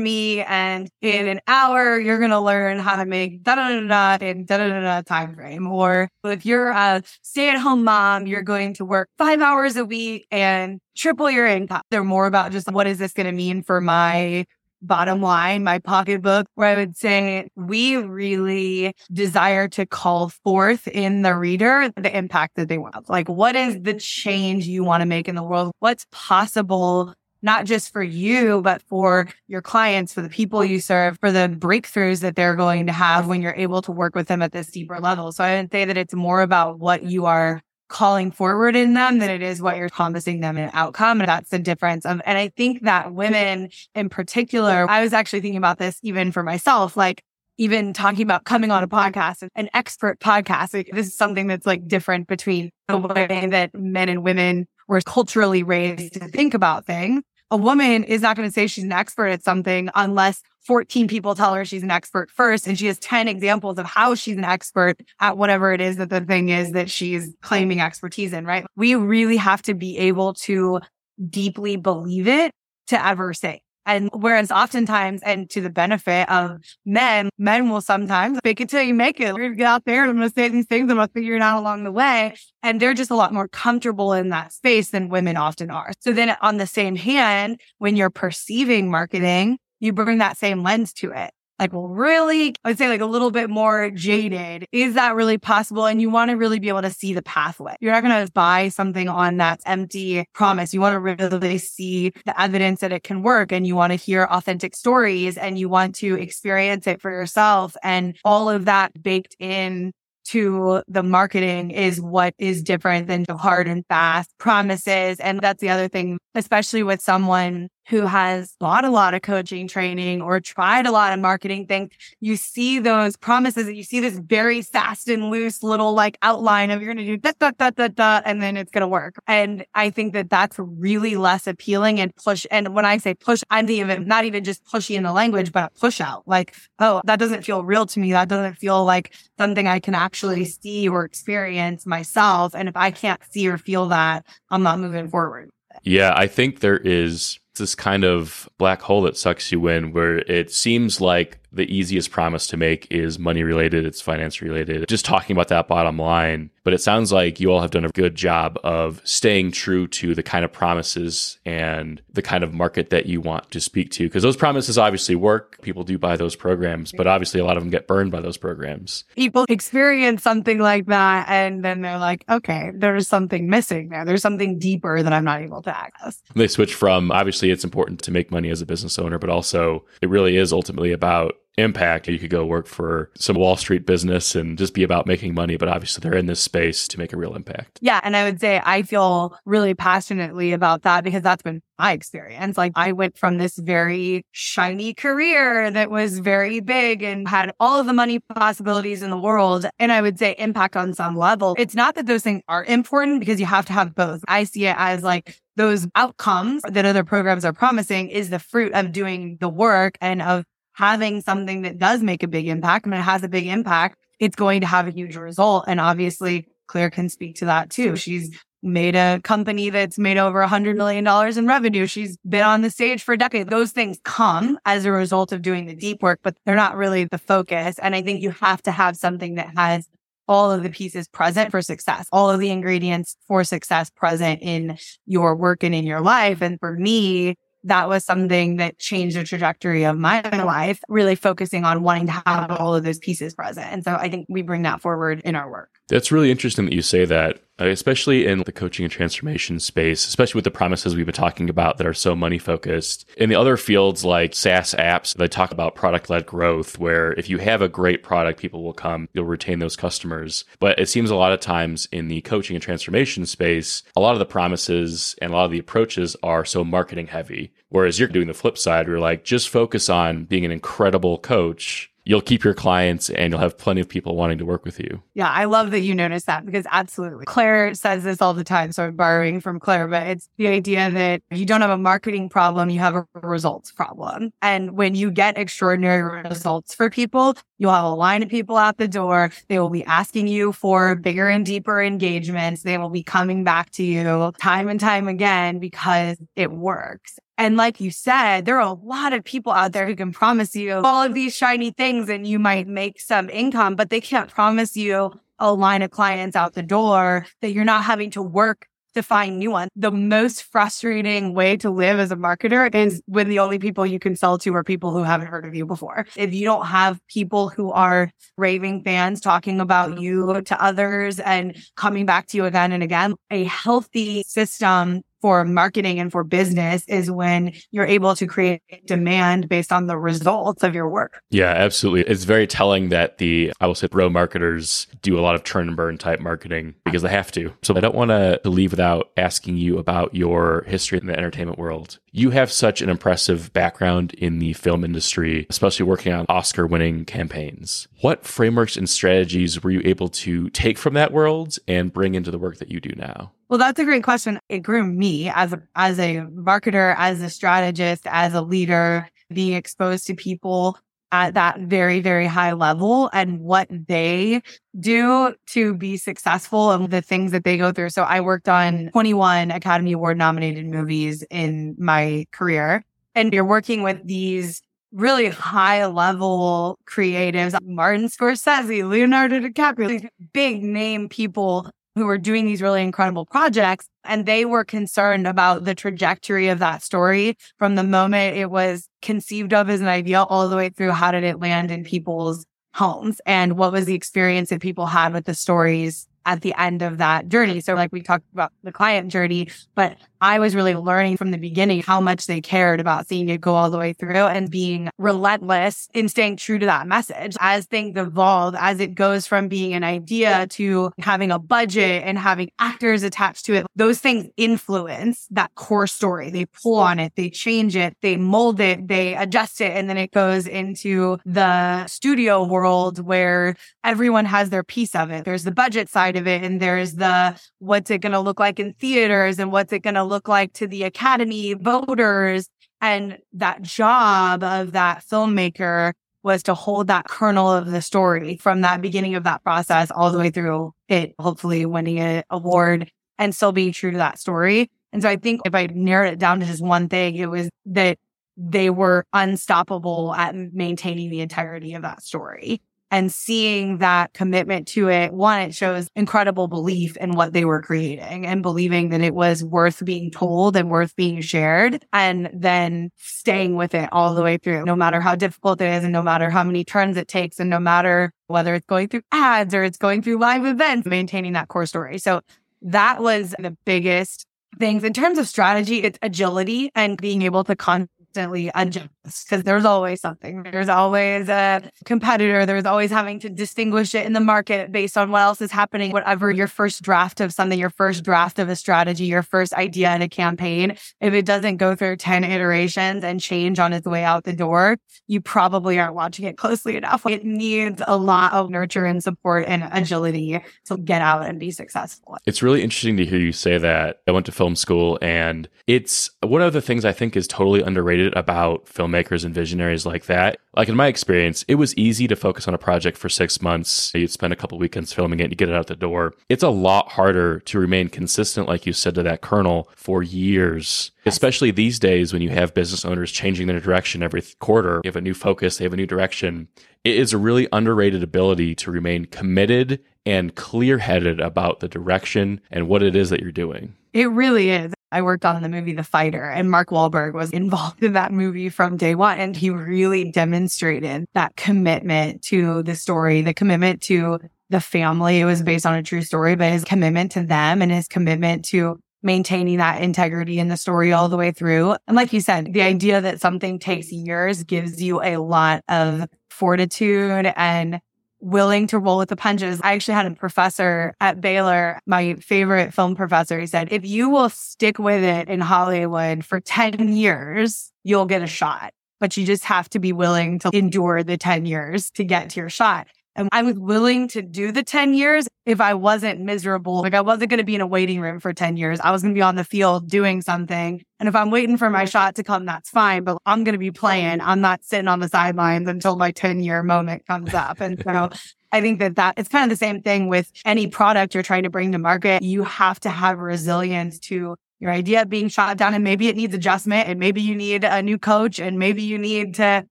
me, 0.00 0.42
and 0.42 0.88
in 1.00 1.26
an 1.26 1.40
hour, 1.48 1.98
you're 1.98 2.18
going 2.18 2.30
to 2.30 2.40
learn 2.40 2.78
how 2.78 2.94
to 2.96 3.04
make 3.04 3.31
da 3.42 3.54
da 3.54 3.80
da 3.80 4.18
da 4.18 4.26
in 4.26 4.44
da 4.44 4.58
da 4.58 4.68
da 4.68 4.80
da 4.80 5.00
time 5.02 5.34
frame. 5.34 5.66
Or 5.66 6.08
if 6.24 6.44
you're 6.44 6.70
a 6.70 7.02
stay 7.22 7.50
at 7.50 7.58
home 7.58 7.84
mom, 7.84 8.26
you're 8.26 8.42
going 8.42 8.74
to 8.74 8.84
work 8.84 9.08
five 9.18 9.40
hours 9.40 9.76
a 9.76 9.84
week 9.84 10.26
and 10.30 10.80
triple 10.96 11.30
your 11.30 11.46
income. 11.46 11.82
They're 11.90 12.04
more 12.04 12.26
about 12.26 12.52
just 12.52 12.70
what 12.70 12.86
is 12.86 12.98
this 12.98 13.12
going 13.12 13.26
to 13.26 13.32
mean 13.32 13.62
for 13.62 13.80
my 13.80 14.44
bottom 14.82 15.22
line, 15.22 15.64
my 15.64 15.78
pocketbook, 15.78 16.46
where 16.56 16.68
I 16.68 16.74
would 16.74 16.96
say 16.96 17.48
we 17.54 17.96
really 17.96 18.92
desire 19.12 19.68
to 19.68 19.86
call 19.86 20.28
forth 20.28 20.88
in 20.88 21.22
the 21.22 21.34
reader 21.34 21.90
the 21.96 22.14
impact 22.16 22.56
that 22.56 22.68
they 22.68 22.78
want. 22.78 23.08
Like, 23.08 23.28
what 23.28 23.56
is 23.56 23.78
the 23.80 23.94
change 23.94 24.66
you 24.66 24.84
want 24.84 25.00
to 25.00 25.06
make 25.06 25.28
in 25.28 25.36
the 25.36 25.42
world? 25.42 25.72
What's 25.78 26.06
possible? 26.10 27.14
Not 27.42 27.66
just 27.66 27.92
for 27.92 28.02
you, 28.02 28.62
but 28.62 28.82
for 28.82 29.28
your 29.48 29.62
clients, 29.62 30.14
for 30.14 30.22
the 30.22 30.28
people 30.28 30.64
you 30.64 30.80
serve, 30.80 31.18
for 31.18 31.32
the 31.32 31.48
breakthroughs 31.48 32.20
that 32.20 32.36
they're 32.36 32.54
going 32.54 32.86
to 32.86 32.92
have 32.92 33.26
when 33.26 33.42
you're 33.42 33.54
able 33.54 33.82
to 33.82 33.92
work 33.92 34.14
with 34.14 34.28
them 34.28 34.42
at 34.42 34.52
this 34.52 34.68
deeper 34.68 35.00
level. 35.00 35.32
So 35.32 35.42
I 35.42 35.60
would 35.60 35.72
say 35.72 35.84
that 35.84 35.96
it's 35.96 36.14
more 36.14 36.40
about 36.42 36.78
what 36.78 37.02
you 37.02 37.26
are 37.26 37.60
calling 37.88 38.30
forward 38.30 38.74
in 38.74 38.94
them 38.94 39.18
than 39.18 39.28
it 39.28 39.42
is 39.42 39.60
what 39.60 39.76
you're 39.76 39.90
promising 39.90 40.40
them 40.40 40.56
an 40.56 40.70
outcome. 40.72 41.20
And 41.20 41.28
that's 41.28 41.50
the 41.50 41.58
difference. 41.58 42.06
Of, 42.06 42.22
and 42.24 42.38
I 42.38 42.48
think 42.48 42.82
that 42.82 43.12
women 43.12 43.68
in 43.94 44.08
particular, 44.08 44.86
I 44.88 45.02
was 45.02 45.12
actually 45.12 45.40
thinking 45.40 45.58
about 45.58 45.78
this 45.78 45.98
even 46.02 46.32
for 46.32 46.42
myself, 46.42 46.96
like 46.96 47.22
even 47.58 47.92
talking 47.92 48.22
about 48.22 48.44
coming 48.44 48.70
on 48.70 48.82
a 48.82 48.88
podcast, 48.88 49.46
an 49.54 49.68
expert 49.74 50.20
podcast. 50.20 50.72
Like, 50.72 50.90
this 50.92 51.06
is 51.06 51.16
something 51.16 51.48
that's 51.48 51.66
like 51.66 51.86
different 51.86 52.28
between 52.28 52.70
the 52.88 52.96
way 52.96 53.46
that 53.50 53.74
men 53.74 54.08
and 54.08 54.22
women 54.22 54.66
were 54.88 55.02
culturally 55.02 55.62
raised 55.62 56.14
to 56.14 56.20
think 56.28 56.54
about 56.54 56.86
things 56.86 57.22
a 57.52 57.56
woman 57.56 58.02
is 58.02 58.22
not 58.22 58.34
going 58.34 58.48
to 58.48 58.52
say 58.52 58.66
she's 58.66 58.82
an 58.82 58.92
expert 58.92 59.26
at 59.26 59.44
something 59.44 59.90
unless 59.94 60.42
14 60.62 61.06
people 61.06 61.34
tell 61.34 61.52
her 61.52 61.66
she's 61.66 61.82
an 61.82 61.90
expert 61.90 62.30
first 62.30 62.66
and 62.66 62.78
she 62.78 62.86
has 62.86 62.98
10 63.00 63.28
examples 63.28 63.78
of 63.78 63.84
how 63.84 64.14
she's 64.14 64.38
an 64.38 64.44
expert 64.44 64.98
at 65.20 65.36
whatever 65.36 65.70
it 65.70 65.80
is 65.82 65.98
that 65.98 66.08
the 66.08 66.22
thing 66.22 66.48
is 66.48 66.72
that 66.72 66.90
she's 66.90 67.34
claiming 67.42 67.82
expertise 67.82 68.32
in, 68.32 68.46
right? 68.46 68.64
We 68.74 68.94
really 68.94 69.36
have 69.36 69.60
to 69.62 69.74
be 69.74 69.98
able 69.98 70.32
to 70.34 70.80
deeply 71.28 71.76
believe 71.76 72.26
it 72.26 72.52
to 72.86 73.06
ever 73.06 73.34
say. 73.34 73.60
And 73.84 74.10
whereas 74.12 74.50
oftentimes, 74.50 75.22
and 75.22 75.50
to 75.50 75.60
the 75.60 75.70
benefit 75.70 76.28
of 76.30 76.58
men, 76.84 77.30
men 77.38 77.68
will 77.68 77.80
sometimes 77.80 78.38
fake 78.44 78.60
it 78.60 78.68
till 78.68 78.82
you 78.82 78.94
make 78.94 79.20
it. 79.20 79.34
We're 79.34 79.50
to 79.50 79.54
get 79.56 79.66
out 79.66 79.84
there 79.84 80.02
and 80.02 80.10
I'm 80.10 80.16
going 80.16 80.28
to 80.28 80.34
say 80.34 80.48
these 80.48 80.66
things. 80.66 80.90
I'm 80.90 80.98
to 80.98 81.08
figure 81.08 81.34
it 81.34 81.42
out 81.42 81.58
along 81.58 81.84
the 81.84 81.92
way. 81.92 82.34
And 82.62 82.80
they're 82.80 82.94
just 82.94 83.10
a 83.10 83.16
lot 83.16 83.32
more 83.32 83.48
comfortable 83.48 84.12
in 84.12 84.28
that 84.28 84.52
space 84.52 84.90
than 84.90 85.08
women 85.08 85.36
often 85.36 85.70
are. 85.70 85.92
So 86.00 86.12
then 86.12 86.36
on 86.40 86.58
the 86.58 86.66
same 86.66 86.96
hand, 86.96 87.60
when 87.78 87.96
you're 87.96 88.10
perceiving 88.10 88.90
marketing, 88.90 89.58
you 89.80 89.92
bring 89.92 90.18
that 90.18 90.36
same 90.36 90.62
lens 90.62 90.92
to 90.94 91.10
it 91.10 91.32
like, 91.58 91.72
well, 91.72 91.88
really, 91.88 92.54
I 92.64 92.70
would 92.70 92.78
say 92.78 92.88
like 92.88 93.00
a 93.00 93.06
little 93.06 93.30
bit 93.30 93.48
more 93.48 93.90
jaded. 93.90 94.66
Is 94.72 94.94
that 94.94 95.14
really 95.14 95.38
possible? 95.38 95.86
And 95.86 96.00
you 96.00 96.10
want 96.10 96.30
to 96.30 96.36
really 96.36 96.58
be 96.58 96.68
able 96.68 96.82
to 96.82 96.90
see 96.90 97.14
the 97.14 97.22
pathway. 97.22 97.76
You're 97.80 97.92
not 97.92 98.02
going 98.02 98.26
to 98.26 98.32
buy 98.32 98.68
something 98.68 99.08
on 99.08 99.36
that 99.36 99.60
empty 99.66 100.24
promise. 100.34 100.74
You 100.74 100.80
want 100.80 100.94
to 100.94 101.00
really 101.00 101.58
see 101.58 102.12
the 102.24 102.40
evidence 102.40 102.80
that 102.80 102.92
it 102.92 103.04
can 103.04 103.22
work 103.22 103.52
and 103.52 103.66
you 103.66 103.76
want 103.76 103.92
to 103.92 103.96
hear 103.96 104.24
authentic 104.24 104.74
stories 104.74 105.36
and 105.36 105.58
you 105.58 105.68
want 105.68 105.94
to 105.96 106.16
experience 106.18 106.86
it 106.86 107.00
for 107.00 107.10
yourself 107.10 107.76
and 107.82 108.16
all 108.24 108.48
of 108.48 108.64
that 108.64 109.00
baked 109.02 109.36
in 109.38 109.92
to 110.24 110.82
the 110.88 111.02
marketing 111.02 111.70
is 111.70 112.00
what 112.00 112.34
is 112.38 112.62
different 112.62 113.06
than 113.06 113.24
the 113.24 113.36
hard 113.36 113.66
and 113.66 113.84
fast 113.86 114.30
promises. 114.38 115.18
And 115.20 115.40
that's 115.40 115.60
the 115.60 115.68
other 115.68 115.88
thing, 115.88 116.18
especially 116.34 116.82
with 116.82 117.00
someone 117.00 117.68
who 117.92 118.06
has 118.06 118.56
bought 118.58 118.86
a 118.86 118.90
lot 118.90 119.12
of 119.12 119.20
coaching 119.20 119.68
training 119.68 120.22
or 120.22 120.40
tried 120.40 120.86
a 120.86 120.90
lot 120.90 121.12
of 121.12 121.20
marketing 121.20 121.66
things, 121.66 121.90
you 122.20 122.36
see 122.36 122.78
those 122.78 123.18
promises 123.18 123.66
and 123.66 123.76
you 123.76 123.84
see 123.84 124.00
this 124.00 124.18
very 124.18 124.62
fast 124.62 125.08
and 125.08 125.28
loose 125.28 125.62
little 125.62 125.92
like 125.92 126.16
outline 126.22 126.70
of 126.70 126.80
you're 126.80 126.94
going 126.94 127.06
to 127.06 127.16
do 127.16 127.18
da, 127.18 127.32
da, 127.38 127.50
da, 127.50 127.68
da, 127.68 127.88
da, 127.88 128.22
and 128.24 128.40
then 128.40 128.56
it's 128.56 128.70
going 128.70 128.80
to 128.80 128.88
work. 128.88 129.16
And 129.26 129.66
I 129.74 129.90
think 129.90 130.14
that 130.14 130.30
that's 130.30 130.58
really 130.58 131.16
less 131.16 131.46
appealing 131.46 132.00
and 132.00 132.16
push. 132.16 132.46
And 132.50 132.74
when 132.74 132.86
I 132.86 132.96
say 132.96 133.12
push, 133.12 133.42
I'm 133.50 133.66
the 133.66 133.74
even 133.74 134.08
not 134.08 134.24
even 134.24 134.42
just 134.42 134.64
pushy 134.64 134.96
in 134.96 135.02
the 135.02 135.12
language, 135.12 135.52
but 135.52 135.74
push 135.78 136.00
out 136.00 136.22
like, 136.26 136.54
oh, 136.78 137.02
that 137.04 137.18
doesn't 137.18 137.44
feel 137.44 137.62
real 137.62 137.84
to 137.84 138.00
me. 138.00 138.12
That 138.12 138.28
doesn't 138.28 138.54
feel 138.54 138.86
like 138.86 139.14
something 139.36 139.68
I 139.68 139.80
can 139.80 139.94
actually 139.94 140.46
see 140.46 140.88
or 140.88 141.04
experience 141.04 141.84
myself. 141.84 142.54
And 142.54 142.70
if 142.70 142.76
I 142.76 142.90
can't 142.90 143.20
see 143.30 143.46
or 143.48 143.58
feel 143.58 143.88
that, 143.88 144.24
I'm 144.48 144.62
not 144.62 144.78
moving 144.78 145.08
forward. 145.08 145.50
Yeah, 145.82 146.14
I 146.16 146.26
think 146.26 146.60
there 146.60 146.78
is 146.78 147.38
this 147.54 147.74
kind 147.74 148.04
of 148.04 148.48
black 148.58 148.82
hole 148.82 149.02
that 149.02 149.16
sucks 149.16 149.52
you 149.52 149.68
in 149.68 149.92
where 149.92 150.18
it 150.18 150.52
seems 150.52 151.00
like 151.00 151.38
the 151.52 151.72
easiest 151.72 152.10
promise 152.10 152.46
to 152.48 152.56
make 152.56 152.90
is 152.90 153.18
money 153.18 153.42
related, 153.42 153.84
it's 153.84 154.00
finance 154.00 154.40
related. 154.40 154.88
Just 154.88 155.04
talking 155.04 155.36
about 155.36 155.48
that 155.48 155.68
bottom 155.68 155.98
line. 155.98 156.50
But 156.64 156.74
it 156.74 156.80
sounds 156.80 157.12
like 157.12 157.40
you 157.40 157.50
all 157.50 157.60
have 157.60 157.72
done 157.72 157.84
a 157.84 157.88
good 157.88 158.14
job 158.14 158.56
of 158.62 159.00
staying 159.04 159.50
true 159.50 159.88
to 159.88 160.14
the 160.14 160.22
kind 160.22 160.44
of 160.44 160.52
promises 160.52 161.38
and 161.44 162.00
the 162.12 162.22
kind 162.22 162.44
of 162.44 162.54
market 162.54 162.90
that 162.90 163.06
you 163.06 163.20
want 163.20 163.50
to 163.50 163.60
speak 163.60 163.90
to. 163.92 164.04
Because 164.04 164.22
those 164.22 164.36
promises 164.36 164.78
obviously 164.78 165.16
work. 165.16 165.60
People 165.60 165.82
do 165.82 165.98
buy 165.98 166.16
those 166.16 166.36
programs, 166.36 166.92
but 166.92 167.08
obviously 167.08 167.40
a 167.40 167.44
lot 167.44 167.56
of 167.56 167.64
them 167.64 167.70
get 167.70 167.88
burned 167.88 168.12
by 168.12 168.20
those 168.20 168.36
programs. 168.36 169.04
People 169.16 169.44
experience 169.48 170.22
something 170.22 170.58
like 170.58 170.86
that 170.86 171.28
and 171.28 171.64
then 171.64 171.82
they're 171.82 171.98
like, 171.98 172.24
okay, 172.30 172.70
there's 172.74 173.08
something 173.08 173.50
missing 173.50 173.88
there. 173.88 174.04
There's 174.04 174.22
something 174.22 174.58
deeper 174.58 175.02
that 175.02 175.12
I'm 175.12 175.24
not 175.24 175.42
able 175.42 175.62
to 175.62 175.76
access. 175.76 176.22
They 176.34 176.48
switch 176.48 176.74
from 176.74 177.10
obviously 177.10 177.41
it's 177.50 177.64
important 177.64 178.02
to 178.02 178.10
make 178.10 178.30
money 178.30 178.50
as 178.50 178.60
a 178.60 178.66
business 178.66 178.98
owner, 178.98 179.18
but 179.18 179.30
also 179.30 179.84
it 180.00 180.08
really 180.08 180.36
is 180.36 180.52
ultimately 180.52 180.92
about 180.92 181.36
impact. 181.58 182.08
You 182.08 182.18
could 182.18 182.30
go 182.30 182.46
work 182.46 182.66
for 182.66 183.10
some 183.14 183.36
Wall 183.36 183.56
Street 183.56 183.86
business 183.86 184.34
and 184.34 184.56
just 184.56 184.74
be 184.74 184.82
about 184.82 185.06
making 185.06 185.34
money, 185.34 185.56
but 185.56 185.68
obviously 185.68 186.00
they're 186.00 186.18
in 186.18 186.26
this 186.26 186.40
space 186.40 186.88
to 186.88 186.98
make 186.98 187.12
a 187.12 187.16
real 187.16 187.34
impact. 187.34 187.78
Yeah. 187.82 188.00
And 188.02 188.16
I 188.16 188.24
would 188.24 188.40
say 188.40 188.60
I 188.64 188.82
feel 188.82 189.36
really 189.44 189.74
passionately 189.74 190.52
about 190.52 190.82
that 190.82 191.04
because 191.04 191.22
that's 191.22 191.42
been 191.42 191.62
my 191.78 191.92
experience. 191.92 192.56
Like 192.56 192.72
I 192.74 192.92
went 192.92 193.18
from 193.18 193.38
this 193.38 193.58
very 193.58 194.24
shiny 194.30 194.94
career 194.94 195.70
that 195.70 195.90
was 195.90 196.20
very 196.20 196.60
big 196.60 197.02
and 197.02 197.26
had 197.28 197.52
all 197.58 197.80
of 197.80 197.86
the 197.86 197.92
money 197.92 198.20
possibilities 198.20 199.02
in 199.02 199.10
the 199.10 199.18
world. 199.18 199.66
And 199.78 199.92
I 199.92 200.00
would 200.00 200.18
say 200.18 200.34
impact 200.38 200.76
on 200.76 200.94
some 200.94 201.16
level. 201.16 201.54
It's 201.58 201.74
not 201.74 201.96
that 201.96 202.06
those 202.06 202.22
things 202.22 202.42
are 202.48 202.64
important 202.64 203.20
because 203.20 203.40
you 203.40 203.46
have 203.46 203.66
to 203.66 203.72
have 203.72 203.94
both. 203.94 204.24
I 204.28 204.44
see 204.44 204.66
it 204.66 204.76
as 204.78 205.02
like 205.02 205.40
those 205.56 205.86
outcomes 205.94 206.62
that 206.68 206.84
other 206.84 207.04
programs 207.04 207.44
are 207.44 207.52
promising 207.52 208.08
is 208.08 208.30
the 208.30 208.38
fruit 208.38 208.72
of 208.72 208.92
doing 208.92 209.36
the 209.40 209.48
work 209.48 209.98
and 210.00 210.22
of 210.22 210.44
having 210.74 211.20
something 211.20 211.62
that 211.62 211.78
does 211.78 212.02
make 212.02 212.22
a 212.22 212.28
big 212.28 212.48
impact 212.48 212.86
and 212.86 212.94
it 212.94 212.98
has 212.98 213.22
a 213.22 213.28
big 213.28 213.46
impact, 213.46 213.98
it's 214.18 214.36
going 214.36 214.60
to 214.62 214.66
have 214.66 214.88
a 214.88 214.92
huge 214.92 215.16
result. 215.16 215.64
And 215.66 215.80
obviously, 215.80 216.48
Claire 216.68 216.90
can 216.90 217.08
speak 217.08 217.36
to 217.36 217.46
that 217.46 217.70
too. 217.70 217.96
She's 217.96 218.34
made 218.62 218.94
a 218.94 219.20
company 219.24 219.70
that's 219.70 219.98
made 219.98 220.16
over 220.16 220.40
a 220.40 220.48
hundred 220.48 220.76
million 220.76 221.04
dollars 221.04 221.36
in 221.36 221.46
revenue. 221.46 221.86
She's 221.86 222.16
been 222.18 222.44
on 222.44 222.62
the 222.62 222.70
stage 222.70 223.02
for 223.02 223.12
a 223.12 223.18
decade. 223.18 223.50
Those 223.50 223.72
things 223.72 223.98
come 224.04 224.58
as 224.64 224.84
a 224.84 224.92
result 224.92 225.32
of 225.32 225.42
doing 225.42 225.66
the 225.66 225.74
deep 225.74 226.00
work, 226.00 226.20
but 226.22 226.36
they're 226.46 226.54
not 226.54 226.76
really 226.76 227.04
the 227.04 227.18
focus. 227.18 227.78
And 227.80 227.94
I 227.94 228.02
think 228.02 228.22
you 228.22 228.30
have 228.30 228.62
to 228.62 228.70
have 228.70 228.96
something 228.96 229.34
that 229.34 229.50
has 229.56 229.88
all 230.28 230.50
of 230.52 230.62
the 230.62 230.70
pieces 230.70 231.08
present 231.08 231.50
for 231.50 231.62
success, 231.62 232.06
all 232.12 232.30
of 232.30 232.40
the 232.40 232.50
ingredients 232.50 233.16
for 233.26 233.44
success 233.44 233.90
present 233.90 234.40
in 234.42 234.78
your 235.06 235.34
work 235.34 235.62
and 235.62 235.74
in 235.74 235.84
your 235.84 236.00
life. 236.00 236.40
And 236.40 236.58
for 236.60 236.72
me, 236.72 237.36
that 237.64 237.88
was 237.88 238.04
something 238.04 238.56
that 238.56 238.78
changed 238.78 239.16
the 239.16 239.24
trajectory 239.24 239.84
of 239.84 239.96
my 239.96 240.20
life, 240.44 240.80
really 240.88 241.14
focusing 241.14 241.64
on 241.64 241.82
wanting 241.82 242.06
to 242.06 242.22
have 242.26 242.50
all 242.50 242.74
of 242.74 242.82
those 242.82 242.98
pieces 242.98 243.34
present. 243.34 243.66
And 243.70 243.84
so 243.84 243.94
I 243.94 244.08
think 244.08 244.26
we 244.28 244.42
bring 244.42 244.62
that 244.62 244.80
forward 244.80 245.20
in 245.24 245.36
our 245.36 245.48
work. 245.50 245.70
That's 245.88 246.10
really 246.10 246.30
interesting 246.30 246.64
that 246.64 246.74
you 246.74 246.82
say 246.82 247.04
that, 247.04 247.40
Uh, 247.60 247.66
especially 247.66 248.26
in 248.26 248.40
the 248.40 248.52
coaching 248.52 248.84
and 248.84 248.90
transformation 248.90 249.60
space, 249.60 250.06
especially 250.06 250.38
with 250.38 250.44
the 250.44 250.50
promises 250.50 250.96
we've 250.96 251.06
been 251.06 251.14
talking 251.14 251.50
about 251.50 251.76
that 251.76 251.86
are 251.86 251.94
so 251.94 252.16
money 252.16 252.38
focused. 252.38 253.08
In 253.18 253.28
the 253.28 253.36
other 253.36 253.58
fields 253.58 254.04
like 254.04 254.34
SaaS 254.34 254.74
apps, 254.78 255.14
they 255.14 255.28
talk 255.28 255.52
about 255.52 255.74
product 255.74 256.08
led 256.08 256.24
growth, 256.24 256.78
where 256.78 257.12
if 257.12 257.28
you 257.28 257.38
have 257.38 257.60
a 257.60 257.68
great 257.68 258.02
product, 258.02 258.40
people 258.40 258.64
will 258.64 258.72
come, 258.72 259.06
you'll 259.12 259.26
retain 259.26 259.58
those 259.58 259.76
customers. 259.76 260.44
But 260.60 260.78
it 260.78 260.88
seems 260.88 261.10
a 261.10 261.14
lot 261.14 261.32
of 261.32 261.40
times 261.40 261.86
in 261.92 262.08
the 262.08 262.22
coaching 262.22 262.56
and 262.56 262.62
transformation 262.62 263.26
space, 263.26 263.82
a 263.94 264.00
lot 264.00 264.14
of 264.14 264.18
the 264.18 264.24
promises 264.24 265.14
and 265.20 265.32
a 265.32 265.36
lot 265.36 265.44
of 265.44 265.50
the 265.50 265.58
approaches 265.58 266.16
are 266.22 266.46
so 266.46 266.64
marketing 266.64 267.08
heavy. 267.08 267.52
Whereas 267.68 267.98
you're 267.98 268.08
doing 268.08 268.28
the 268.28 268.34
flip 268.34 268.56
side, 268.56 268.86
you're 268.86 268.98
like, 268.98 269.24
just 269.24 269.48
focus 269.50 269.88
on 269.88 270.24
being 270.24 270.44
an 270.44 270.52
incredible 270.52 271.18
coach 271.18 271.91
you'll 272.04 272.20
keep 272.20 272.42
your 272.42 272.54
clients 272.54 273.10
and 273.10 273.32
you'll 273.32 273.40
have 273.40 273.56
plenty 273.56 273.80
of 273.80 273.88
people 273.88 274.16
wanting 274.16 274.38
to 274.38 274.44
work 274.44 274.64
with 274.64 274.80
you. 274.80 275.02
Yeah, 275.14 275.30
I 275.30 275.44
love 275.44 275.70
that 275.70 275.80
you 275.80 275.94
noticed 275.94 276.26
that 276.26 276.44
because 276.44 276.66
absolutely. 276.70 277.24
Claire 277.26 277.74
says 277.74 278.04
this 278.04 278.20
all 278.20 278.34
the 278.34 278.44
time. 278.44 278.72
So 278.72 278.84
I'm 278.84 278.96
borrowing 278.96 279.40
from 279.40 279.60
Claire, 279.60 279.88
but 279.88 280.06
it's 280.06 280.28
the 280.36 280.48
idea 280.48 280.90
that 280.90 281.22
you 281.30 281.46
don't 281.46 281.60
have 281.60 281.70
a 281.70 281.78
marketing 281.78 282.28
problem, 282.28 282.70
you 282.70 282.80
have 282.80 282.96
a 282.96 283.06
results 283.22 283.70
problem. 283.70 284.32
And 284.42 284.72
when 284.72 284.94
you 284.94 285.10
get 285.10 285.38
extraordinary 285.38 286.22
results 286.22 286.74
for 286.74 286.90
people, 286.90 287.36
you'll 287.58 287.72
have 287.72 287.84
a 287.84 287.94
line 287.94 288.22
of 288.22 288.28
people 288.28 288.58
at 288.58 288.78
the 288.78 288.88
door. 288.88 289.30
They 289.48 289.58
will 289.58 289.70
be 289.70 289.84
asking 289.84 290.26
you 290.26 290.52
for 290.52 290.96
bigger 290.96 291.28
and 291.28 291.46
deeper 291.46 291.80
engagements. 291.80 292.62
They 292.62 292.78
will 292.78 292.90
be 292.90 293.02
coming 293.04 293.44
back 293.44 293.70
to 293.72 293.84
you 293.84 294.32
time 294.38 294.68
and 294.68 294.80
time 294.80 295.06
again 295.06 295.58
because 295.58 296.16
it 296.34 296.50
works. 296.50 297.18
And 297.38 297.56
like 297.56 297.80
you 297.80 297.90
said, 297.90 298.44
there 298.44 298.56
are 298.56 298.68
a 298.68 298.72
lot 298.72 299.12
of 299.12 299.24
people 299.24 299.52
out 299.52 299.72
there 299.72 299.86
who 299.86 299.96
can 299.96 300.12
promise 300.12 300.54
you 300.54 300.74
all 300.74 301.02
of 301.02 301.14
these 301.14 301.36
shiny 301.36 301.70
things 301.70 302.08
and 302.08 302.26
you 302.26 302.38
might 302.38 302.68
make 302.68 303.00
some 303.00 303.28
income, 303.30 303.74
but 303.74 303.90
they 303.90 304.00
can't 304.00 304.30
promise 304.30 304.76
you 304.76 305.12
a 305.38 305.52
line 305.52 305.82
of 305.82 305.90
clients 305.90 306.36
out 306.36 306.54
the 306.54 306.62
door 306.62 307.26
that 307.40 307.52
you're 307.52 307.64
not 307.64 307.84
having 307.84 308.10
to 308.10 308.22
work 308.22 308.68
to 308.94 309.02
find 309.02 309.38
new 309.38 309.50
ones. 309.50 309.70
The 309.74 309.90
most 309.90 310.44
frustrating 310.44 311.34
way 311.34 311.56
to 311.58 311.70
live 311.70 311.98
as 311.98 312.12
a 312.12 312.16
marketer 312.16 312.72
is 312.74 313.02
when 313.06 313.28
the 313.28 313.38
only 313.38 313.58
people 313.58 313.86
you 313.86 313.98
can 313.98 314.16
sell 314.16 314.38
to 314.38 314.54
are 314.54 314.64
people 314.64 314.90
who 314.90 315.02
haven't 315.02 315.28
heard 315.28 315.44
of 315.44 315.54
you 315.54 315.66
before. 315.66 316.06
If 316.16 316.34
you 316.34 316.44
don't 316.44 316.66
have 316.66 317.00
people 317.08 317.48
who 317.48 317.72
are 317.72 318.10
raving 318.36 318.82
fans 318.84 319.20
talking 319.20 319.60
about 319.60 319.98
you 319.98 320.42
to 320.42 320.62
others 320.62 321.18
and 321.20 321.56
coming 321.76 322.06
back 322.06 322.26
to 322.28 322.36
you 322.36 322.44
again 322.44 322.72
and 322.72 322.82
again, 322.82 323.14
a 323.30 323.44
healthy 323.44 324.22
system 324.24 325.02
for 325.22 325.44
marketing 325.44 326.00
and 326.00 326.12
for 326.12 326.24
business 326.24 326.84
is 326.88 327.10
when 327.10 327.54
you're 327.70 327.86
able 327.86 328.14
to 328.16 328.26
create 328.26 328.60
demand 328.84 329.48
based 329.48 329.72
on 329.72 329.86
the 329.86 329.96
results 329.96 330.62
of 330.62 330.74
your 330.74 330.88
work. 330.88 331.22
Yeah, 331.30 331.50
absolutely. 331.50 332.02
It's 332.02 332.24
very 332.24 332.46
telling 332.46 332.90
that 332.90 333.18
the, 333.18 333.52
I 333.60 333.66
will 333.66 333.76
say, 333.76 333.88
pro 333.88 334.10
marketers 334.10 334.88
do 335.00 335.18
a 335.18 335.22
lot 335.22 335.36
of 335.36 335.44
turn 335.44 335.68
and 335.68 335.76
burn 335.76 335.96
type 335.96 336.20
marketing 336.20 336.74
because 336.84 337.02
they 337.02 337.08
have 337.08 337.32
to. 337.32 337.52
So 337.62 337.76
I 337.76 337.80
don't 337.80 337.94
want 337.94 338.10
to 338.10 338.40
leave 338.44 338.72
without 338.72 339.10
asking 339.16 339.56
you 339.56 339.78
about 339.78 340.14
your 340.14 340.64
history 340.66 340.98
in 340.98 341.06
the 341.06 341.16
entertainment 341.16 341.58
world. 341.58 341.98
You 342.10 342.30
have 342.30 342.52
such 342.52 342.82
an 342.82 342.90
impressive 342.90 343.52
background 343.52 344.12
in 344.14 344.38
the 344.38 344.52
film 344.52 344.84
industry, 344.84 345.46
especially 345.48 345.86
working 345.86 346.12
on 346.12 346.26
Oscar 346.28 346.66
winning 346.66 347.04
campaigns. 347.04 347.86
What 348.00 348.26
frameworks 348.26 348.76
and 348.76 348.90
strategies 348.90 349.62
were 349.62 349.70
you 349.70 349.80
able 349.84 350.08
to 350.08 350.50
take 350.50 350.76
from 350.76 350.94
that 350.94 351.12
world 351.12 351.58
and 351.68 351.92
bring 351.92 352.14
into 352.14 352.30
the 352.30 352.38
work 352.38 352.58
that 352.58 352.70
you 352.70 352.80
do 352.80 352.94
now? 352.96 353.32
Well, 353.52 353.58
that's 353.58 353.78
a 353.78 353.84
great 353.84 354.02
question. 354.02 354.40
It 354.48 354.60
grew 354.60 354.82
me 354.82 355.28
as 355.28 355.52
a, 355.52 355.62
as 355.74 355.98
a 355.98 356.22
marketer, 356.32 356.94
as 356.96 357.20
a 357.20 357.28
strategist, 357.28 358.06
as 358.06 358.32
a 358.32 358.40
leader, 358.40 359.06
being 359.30 359.52
exposed 359.52 360.06
to 360.06 360.14
people 360.14 360.78
at 361.12 361.34
that 361.34 361.60
very, 361.60 362.00
very 362.00 362.26
high 362.26 362.54
level 362.54 363.10
and 363.12 363.40
what 363.40 363.68
they 363.68 364.40
do 364.80 365.34
to 365.48 365.74
be 365.74 365.98
successful 365.98 366.70
and 366.70 366.90
the 366.90 367.02
things 367.02 367.30
that 367.32 367.44
they 367.44 367.58
go 367.58 367.72
through. 367.72 367.90
So 367.90 368.04
I 368.04 368.22
worked 368.22 368.48
on 368.48 368.88
21 368.92 369.50
Academy 369.50 369.92
Award 369.92 370.16
nominated 370.16 370.64
movies 370.64 371.22
in 371.28 371.76
my 371.78 372.24
career 372.32 372.82
and 373.14 373.34
you're 373.34 373.44
working 373.44 373.82
with 373.82 374.00
these 374.02 374.62
really 374.92 375.28
high 375.28 375.84
level 375.84 376.78
creatives, 376.86 377.54
Martin 377.62 378.06
Scorsese, 378.06 378.88
Leonardo 378.88 379.40
DiCaprio, 379.40 380.08
big 380.32 380.62
name 380.62 381.10
people 381.10 381.70
who 381.94 382.06
were 382.06 382.18
doing 382.18 382.46
these 382.46 382.62
really 382.62 382.82
incredible 382.82 383.26
projects. 383.26 383.88
And 384.04 384.26
they 384.26 384.44
were 384.44 384.64
concerned 384.64 385.26
about 385.26 385.64
the 385.64 385.74
trajectory 385.74 386.48
of 386.48 386.58
that 386.58 386.82
story 386.82 387.36
from 387.58 387.74
the 387.74 387.84
moment 387.84 388.36
it 388.36 388.50
was 388.50 388.88
conceived 389.00 389.52
of 389.52 389.70
as 389.70 389.80
an 389.80 389.88
idea 389.88 390.22
all 390.22 390.48
the 390.48 390.56
way 390.56 390.70
through 390.70 390.90
how 390.90 391.12
did 391.12 391.24
it 391.24 391.40
land 391.40 391.70
in 391.70 391.84
people's 391.84 392.46
homes 392.74 393.20
and 393.26 393.56
what 393.56 393.72
was 393.72 393.84
the 393.84 393.94
experience 393.94 394.48
that 394.50 394.60
people 394.60 394.86
had 394.86 395.12
with 395.12 395.26
the 395.26 395.34
stories 395.34 396.08
at 396.24 396.40
the 396.40 396.54
end 396.58 396.82
of 396.82 396.98
that 396.98 397.28
journey. 397.28 397.60
So 397.60 397.74
like 397.74 397.92
we 397.92 398.00
talked 398.00 398.24
about 398.32 398.52
the 398.62 398.72
client 398.72 399.10
journey, 399.10 399.48
but 399.74 399.96
I 400.22 400.38
was 400.38 400.54
really 400.54 400.76
learning 400.76 401.16
from 401.16 401.32
the 401.32 401.36
beginning 401.36 401.82
how 401.82 402.00
much 402.00 402.28
they 402.28 402.40
cared 402.40 402.78
about 402.78 403.08
seeing 403.08 403.28
it 403.28 403.40
go 403.40 403.56
all 403.56 403.70
the 403.70 403.78
way 403.78 403.92
through 403.92 404.14
and 404.14 404.48
being 404.48 404.88
relentless 404.96 405.88
in 405.94 406.08
staying 406.08 406.36
true 406.36 406.60
to 406.60 406.66
that 406.66 406.86
message. 406.86 407.36
As 407.40 407.66
things 407.66 407.98
evolve, 407.98 408.54
as 408.56 408.78
it 408.78 408.94
goes 408.94 409.26
from 409.26 409.48
being 409.48 409.74
an 409.74 409.82
idea 409.82 410.46
to 410.50 410.92
having 411.00 411.32
a 411.32 411.40
budget 411.40 412.04
and 412.06 412.16
having 412.16 412.52
actors 412.60 413.02
attached 413.02 413.46
to 413.46 413.54
it, 413.54 413.66
those 413.74 413.98
things 413.98 414.28
influence 414.36 415.26
that 415.32 415.52
core 415.56 415.88
story. 415.88 416.30
They 416.30 416.46
pull 416.46 416.76
on 416.76 417.00
it, 417.00 417.14
they 417.16 417.28
change 417.28 417.74
it, 417.74 417.96
they 418.00 418.16
mold 418.16 418.60
it, 418.60 418.86
they 418.86 419.16
adjust 419.16 419.60
it, 419.60 419.76
and 419.76 419.90
then 419.90 419.96
it 419.96 420.12
goes 420.12 420.46
into 420.46 421.18
the 421.26 421.84
studio 421.88 422.44
world 422.44 423.04
where 423.04 423.56
everyone 423.82 424.26
has 424.26 424.50
their 424.50 424.62
piece 424.62 424.94
of 424.94 425.10
it. 425.10 425.24
There's 425.24 425.42
the 425.42 425.50
budget 425.50 425.88
side 425.88 426.14
of 426.14 426.28
it 426.28 426.44
and 426.44 426.62
there's 426.62 426.94
the 426.94 427.36
what's 427.58 427.90
it 427.90 428.02
going 428.02 428.12
to 428.12 428.20
look 428.20 428.38
like 428.38 428.60
in 428.60 428.74
theaters 428.74 429.40
and 429.40 429.50
what's 429.50 429.72
it 429.72 429.80
going 429.80 429.94
to 429.94 430.11
look 430.12 430.28
like 430.28 430.52
to 430.54 430.68
the 430.68 430.84
academy 430.84 431.54
voters. 431.54 432.48
And 432.80 433.18
that 433.32 433.62
job 433.62 434.44
of 434.44 434.72
that 434.72 435.04
filmmaker 435.04 435.92
was 436.22 436.42
to 436.44 436.54
hold 436.54 436.86
that 436.86 437.08
kernel 437.08 437.50
of 437.50 437.70
the 437.70 437.82
story 437.82 438.36
from 438.36 438.60
that 438.60 438.80
beginning 438.80 439.16
of 439.16 439.24
that 439.24 439.42
process 439.42 439.90
all 439.90 440.12
the 440.12 440.18
way 440.18 440.30
through 440.30 440.72
it 440.88 441.14
hopefully 441.18 441.66
winning 441.66 441.98
an 441.98 442.22
award 442.30 442.90
and 443.18 443.34
still 443.34 443.52
being 443.52 443.72
true 443.72 443.90
to 443.90 443.98
that 443.98 444.18
story. 444.18 444.70
And 444.92 445.02
so 445.02 445.08
i 445.08 445.16
think 445.16 445.40
if 445.46 445.54
i 445.54 445.66
narrowed 445.66 446.12
it 446.12 446.18
down 446.18 446.40
to 446.40 446.46
just 446.46 446.62
one 446.62 446.88
thing 446.88 447.16
it 447.16 447.30
was 447.30 447.48
that 447.66 447.98
they 448.36 448.70
were 448.70 449.04
unstoppable 449.12 450.14
at 450.14 450.34
maintaining 450.34 451.10
the 451.10 451.20
integrity 451.20 451.74
of 451.74 451.82
that 451.82 452.02
story 452.02 452.60
and 452.92 453.10
seeing 453.10 453.78
that 453.78 454.12
commitment 454.12 454.68
to 454.68 454.90
it, 454.90 455.14
one, 455.14 455.40
it 455.40 455.54
shows 455.54 455.88
incredible 455.96 456.46
belief 456.46 456.94
in 456.98 457.12
what 457.12 457.32
they 457.32 457.46
were 457.46 457.62
creating 457.62 458.26
and 458.26 458.42
believing 458.42 458.90
that 458.90 459.00
it 459.00 459.14
was 459.14 459.42
worth 459.42 459.82
being 459.82 460.10
told 460.10 460.56
and 460.56 460.70
worth 460.70 460.94
being 460.94 461.22
shared 461.22 461.82
and 461.94 462.28
then 462.34 462.90
staying 462.98 463.56
with 463.56 463.74
it 463.74 463.88
all 463.92 464.14
the 464.14 464.22
way 464.22 464.36
through, 464.36 464.66
no 464.66 464.76
matter 464.76 465.00
how 465.00 465.14
difficult 465.14 465.62
it 465.62 465.72
is 465.72 465.84
and 465.84 465.92
no 465.92 466.02
matter 466.02 466.28
how 466.28 466.44
many 466.44 466.64
turns 466.64 466.98
it 466.98 467.08
takes 467.08 467.40
and 467.40 467.48
no 467.48 467.58
matter 467.58 468.12
whether 468.26 468.54
it's 468.54 468.66
going 468.66 468.88
through 468.88 469.02
ads 469.10 469.54
or 469.54 469.64
it's 469.64 469.78
going 469.78 470.02
through 470.02 470.18
live 470.18 470.44
events, 470.44 470.86
maintaining 470.86 471.32
that 471.32 471.48
core 471.48 471.64
story. 471.64 471.96
So 471.96 472.20
that 472.60 473.02
was 473.02 473.34
the 473.38 473.56
biggest 473.64 474.26
things 474.58 474.84
in 474.84 474.92
terms 474.92 475.16
of 475.16 475.26
strategy. 475.26 475.82
It's 475.82 475.98
agility 476.02 476.70
and 476.74 477.00
being 477.00 477.22
able 477.22 477.42
to 477.44 477.56
con- 477.56 477.88
constantly 478.12 478.50
adjust 478.54 478.88
because 479.24 479.42
there's 479.44 479.64
always 479.64 480.00
something. 480.00 480.42
There's 480.42 480.68
always 480.68 481.28
a 481.28 481.62
competitor. 481.84 482.44
There's 482.46 482.66
always 482.66 482.90
having 482.90 483.18
to 483.20 483.30
distinguish 483.30 483.94
it 483.94 484.06
in 484.06 484.12
the 484.12 484.20
market 484.20 484.70
based 484.70 484.98
on 484.98 485.10
what 485.10 485.22
else 485.22 485.40
is 485.40 485.50
happening. 485.50 485.92
Whatever 485.92 486.30
your 486.30 486.46
first 486.46 486.82
draft 486.82 487.20
of 487.20 487.32
something, 487.32 487.58
your 487.58 487.70
first 487.70 488.04
draft 488.04 488.38
of 488.38 488.48
a 488.48 488.56
strategy, 488.56 489.04
your 489.04 489.22
first 489.22 489.54
idea 489.54 489.94
in 489.94 490.02
a 490.02 490.08
campaign, 490.08 490.76
if 491.00 491.14
it 491.14 491.24
doesn't 491.24 491.56
go 491.56 491.74
through 491.74 491.96
10 491.96 492.24
iterations 492.24 493.02
and 493.02 493.20
change 493.20 493.58
on 493.58 493.72
its 493.72 493.86
way 493.86 494.04
out 494.04 494.24
the 494.24 494.32
door, 494.32 494.76
you 495.06 495.20
probably 495.20 495.78
aren't 495.78 495.94
watching 495.94 496.26
it 496.26 496.36
closely 496.36 496.76
enough. 496.76 497.06
It 497.06 497.24
needs 497.24 497.82
a 497.86 497.96
lot 497.96 498.32
of 498.32 498.50
nurture 498.50 498.84
and 498.84 499.02
support 499.02 499.46
and 499.48 499.68
agility 499.72 500.42
to 500.66 500.76
get 500.76 501.02
out 501.02 501.24
and 501.24 501.40
be 501.40 501.50
successful. 501.50 502.18
It's 502.26 502.42
really 502.42 502.62
interesting 502.62 502.96
to 502.98 503.06
hear 503.06 503.18
you 503.18 503.32
say 503.32 503.58
that. 503.58 504.00
I 504.06 504.10
went 504.10 504.26
to 504.26 504.32
film 504.32 504.56
school 504.56 504.98
and 505.00 505.48
it's 505.66 506.10
one 506.22 506.42
of 506.42 506.52
the 506.52 506.60
things 506.60 506.84
I 506.84 506.92
think 506.92 507.16
is 507.16 507.26
totally 507.26 507.62
underrated 507.62 508.01
about 508.08 508.66
filmmakers 508.66 509.24
and 509.24 509.34
visionaries 509.34 509.86
like 509.86 510.06
that. 510.06 510.38
Like 510.56 510.68
in 510.68 510.76
my 510.76 510.86
experience, 510.86 511.44
it 511.48 511.54
was 511.54 511.74
easy 511.76 512.06
to 512.08 512.16
focus 512.16 512.46
on 512.46 512.54
a 512.54 512.58
project 512.58 512.98
for 512.98 513.08
six 513.08 513.40
months. 513.40 513.90
You'd 513.94 514.10
spend 514.10 514.32
a 514.32 514.36
couple 514.36 514.58
weekends 514.58 514.92
filming 514.92 515.20
it 515.20 515.24
and 515.24 515.32
you 515.32 515.36
get 515.36 515.48
it 515.48 515.54
out 515.54 515.66
the 515.66 515.76
door. 515.76 516.14
It's 516.28 516.42
a 516.42 516.50
lot 516.50 516.90
harder 516.90 517.40
to 517.40 517.58
remain 517.58 517.88
consistent, 517.88 518.48
like 518.48 518.66
you 518.66 518.72
said 518.72 518.94
to 518.96 519.02
that 519.02 519.20
kernel, 519.22 519.70
for 519.76 520.02
years. 520.02 520.90
Especially 521.06 521.50
these 521.50 521.78
days 521.78 522.12
when 522.12 522.22
you 522.22 522.30
have 522.30 522.54
business 522.54 522.84
owners 522.84 523.10
changing 523.10 523.46
their 523.46 523.60
direction 523.60 524.02
every 524.02 524.22
quarter, 524.40 524.80
you 524.84 524.88
have 524.88 524.96
a 524.96 525.00
new 525.00 525.14
focus, 525.14 525.56
they 525.56 525.64
have 525.64 525.72
a 525.72 525.76
new 525.76 525.86
direction. 525.86 526.48
It 526.84 526.96
is 526.96 527.12
a 527.12 527.18
really 527.18 527.48
underrated 527.52 528.02
ability 528.02 528.54
to 528.56 528.70
remain 528.70 529.06
committed 529.06 529.80
and 530.04 530.34
clear 530.34 530.78
headed 530.78 531.20
about 531.20 531.60
the 531.60 531.68
direction 531.68 532.40
and 532.50 532.68
what 532.68 532.82
it 532.82 532.96
is 532.96 533.10
that 533.10 533.20
you're 533.20 533.32
doing. 533.32 533.74
It 533.92 534.10
really 534.10 534.50
is. 534.50 534.72
I 534.92 535.02
worked 535.02 535.24
on 535.24 535.42
the 535.42 535.48
movie 535.48 535.72
The 535.72 535.82
Fighter, 535.82 536.22
and 536.22 536.50
Mark 536.50 536.68
Wahlberg 536.68 537.14
was 537.14 537.30
involved 537.32 537.82
in 537.82 537.94
that 537.94 538.12
movie 538.12 538.50
from 538.50 538.76
day 538.76 538.94
one. 538.94 539.18
And 539.18 539.36
he 539.36 539.50
really 539.50 540.12
demonstrated 540.12 541.06
that 541.14 541.34
commitment 541.36 542.22
to 542.24 542.62
the 542.62 542.76
story, 542.76 543.22
the 543.22 543.34
commitment 543.34 543.82
to 543.82 544.20
the 544.50 544.60
family. 544.60 545.18
It 545.18 545.24
was 545.24 545.42
based 545.42 545.66
on 545.66 545.74
a 545.74 545.82
true 545.82 546.02
story, 546.02 546.36
but 546.36 546.52
his 546.52 546.62
commitment 546.62 547.12
to 547.12 547.24
them 547.24 547.62
and 547.62 547.72
his 547.72 547.88
commitment 547.88 548.44
to 548.46 548.78
maintaining 549.02 549.58
that 549.58 549.82
integrity 549.82 550.38
in 550.38 550.48
the 550.48 550.56
story 550.56 550.92
all 550.92 551.08
the 551.08 551.16
way 551.16 551.32
through. 551.32 551.74
And 551.88 551.96
like 551.96 552.12
you 552.12 552.20
said, 552.20 552.52
the 552.52 552.62
idea 552.62 553.00
that 553.00 553.20
something 553.20 553.58
takes 553.58 553.90
years 553.90 554.44
gives 554.44 554.80
you 554.80 555.02
a 555.02 555.16
lot 555.16 555.64
of 555.68 556.06
fortitude 556.30 557.32
and 557.34 557.80
willing 558.22 558.68
to 558.68 558.78
roll 558.78 558.98
with 558.98 559.08
the 559.08 559.16
punches. 559.16 559.60
I 559.62 559.74
actually 559.74 559.94
had 559.94 560.06
a 560.06 560.14
professor 560.14 560.94
at 561.00 561.20
Baylor, 561.20 561.80
my 561.86 562.14
favorite 562.14 562.72
film 562.72 562.94
professor. 562.94 563.38
He 563.38 563.46
said, 563.46 563.72
if 563.72 563.84
you 563.84 564.08
will 564.08 564.30
stick 564.30 564.78
with 564.78 565.02
it 565.02 565.28
in 565.28 565.40
Hollywood 565.40 566.24
for 566.24 566.40
10 566.40 566.92
years, 566.92 567.72
you'll 567.82 568.06
get 568.06 568.22
a 568.22 568.26
shot, 568.26 568.72
but 569.00 569.16
you 569.16 569.26
just 569.26 569.44
have 569.44 569.68
to 569.70 569.80
be 569.80 569.92
willing 569.92 570.38
to 570.38 570.50
endure 570.54 571.02
the 571.02 571.18
10 571.18 571.46
years 571.46 571.90
to 571.92 572.04
get 572.04 572.30
to 572.30 572.40
your 572.40 572.48
shot. 572.48 572.86
And 573.14 573.28
I 573.32 573.42
was 573.42 573.58
willing 573.58 574.08
to 574.08 574.22
do 574.22 574.52
the 574.52 574.62
10 574.62 574.94
years 574.94 575.28
if 575.44 575.60
I 575.60 575.74
wasn't 575.74 576.20
miserable. 576.20 576.80
Like 576.82 576.94
I 576.94 577.00
wasn't 577.00 577.30
going 577.30 577.38
to 577.38 577.44
be 577.44 577.54
in 577.54 577.60
a 577.60 577.66
waiting 577.66 578.00
room 578.00 578.20
for 578.20 578.32
10 578.32 578.56
years. 578.56 578.80
I 578.80 578.90
was 578.90 579.02
going 579.02 579.14
to 579.14 579.18
be 579.18 579.22
on 579.22 579.36
the 579.36 579.44
field 579.44 579.88
doing 579.88 580.22
something. 580.22 580.82
And 580.98 581.08
if 581.08 581.16
I'm 581.16 581.30
waiting 581.30 581.56
for 581.56 581.68
my 581.68 581.84
shot 581.84 582.14
to 582.16 582.22
come, 582.22 582.46
that's 582.46 582.70
fine, 582.70 583.04
but 583.04 583.18
I'm 583.26 583.44
going 583.44 583.54
to 583.54 583.58
be 583.58 583.70
playing. 583.70 584.20
I'm 584.20 584.40
not 584.40 584.64
sitting 584.64 584.88
on 584.88 585.00
the 585.00 585.08
sidelines 585.08 585.68
until 585.68 585.96
my 585.96 586.10
10 586.10 586.42
year 586.42 586.62
moment 586.62 587.06
comes 587.06 587.34
up. 587.34 587.60
And 587.60 587.82
so 587.82 588.10
I 588.52 588.60
think 588.60 588.78
that 588.80 588.96
that 588.96 589.14
it's 589.16 589.28
kind 589.28 589.44
of 589.44 589.50
the 589.50 589.62
same 589.62 589.82
thing 589.82 590.08
with 590.08 590.30
any 590.44 590.66
product 590.66 591.14
you're 591.14 591.22
trying 591.22 591.42
to 591.42 591.50
bring 591.50 591.72
to 591.72 591.78
market. 591.78 592.22
You 592.22 592.44
have 592.44 592.78
to 592.80 592.90
have 592.90 593.18
resilience 593.18 593.98
to 594.00 594.36
your 594.62 594.70
idea 594.70 595.04
being 595.04 595.28
shot 595.28 595.56
down 595.56 595.74
and 595.74 595.82
maybe 595.82 596.06
it 596.06 596.14
needs 596.14 596.32
adjustment 596.32 596.88
and 596.88 597.00
maybe 597.00 597.20
you 597.20 597.34
need 597.34 597.64
a 597.64 597.82
new 597.82 597.98
coach 597.98 598.38
and 598.38 598.60
maybe 598.60 598.80
you 598.80 598.96
need 598.96 599.34
to 599.34 599.66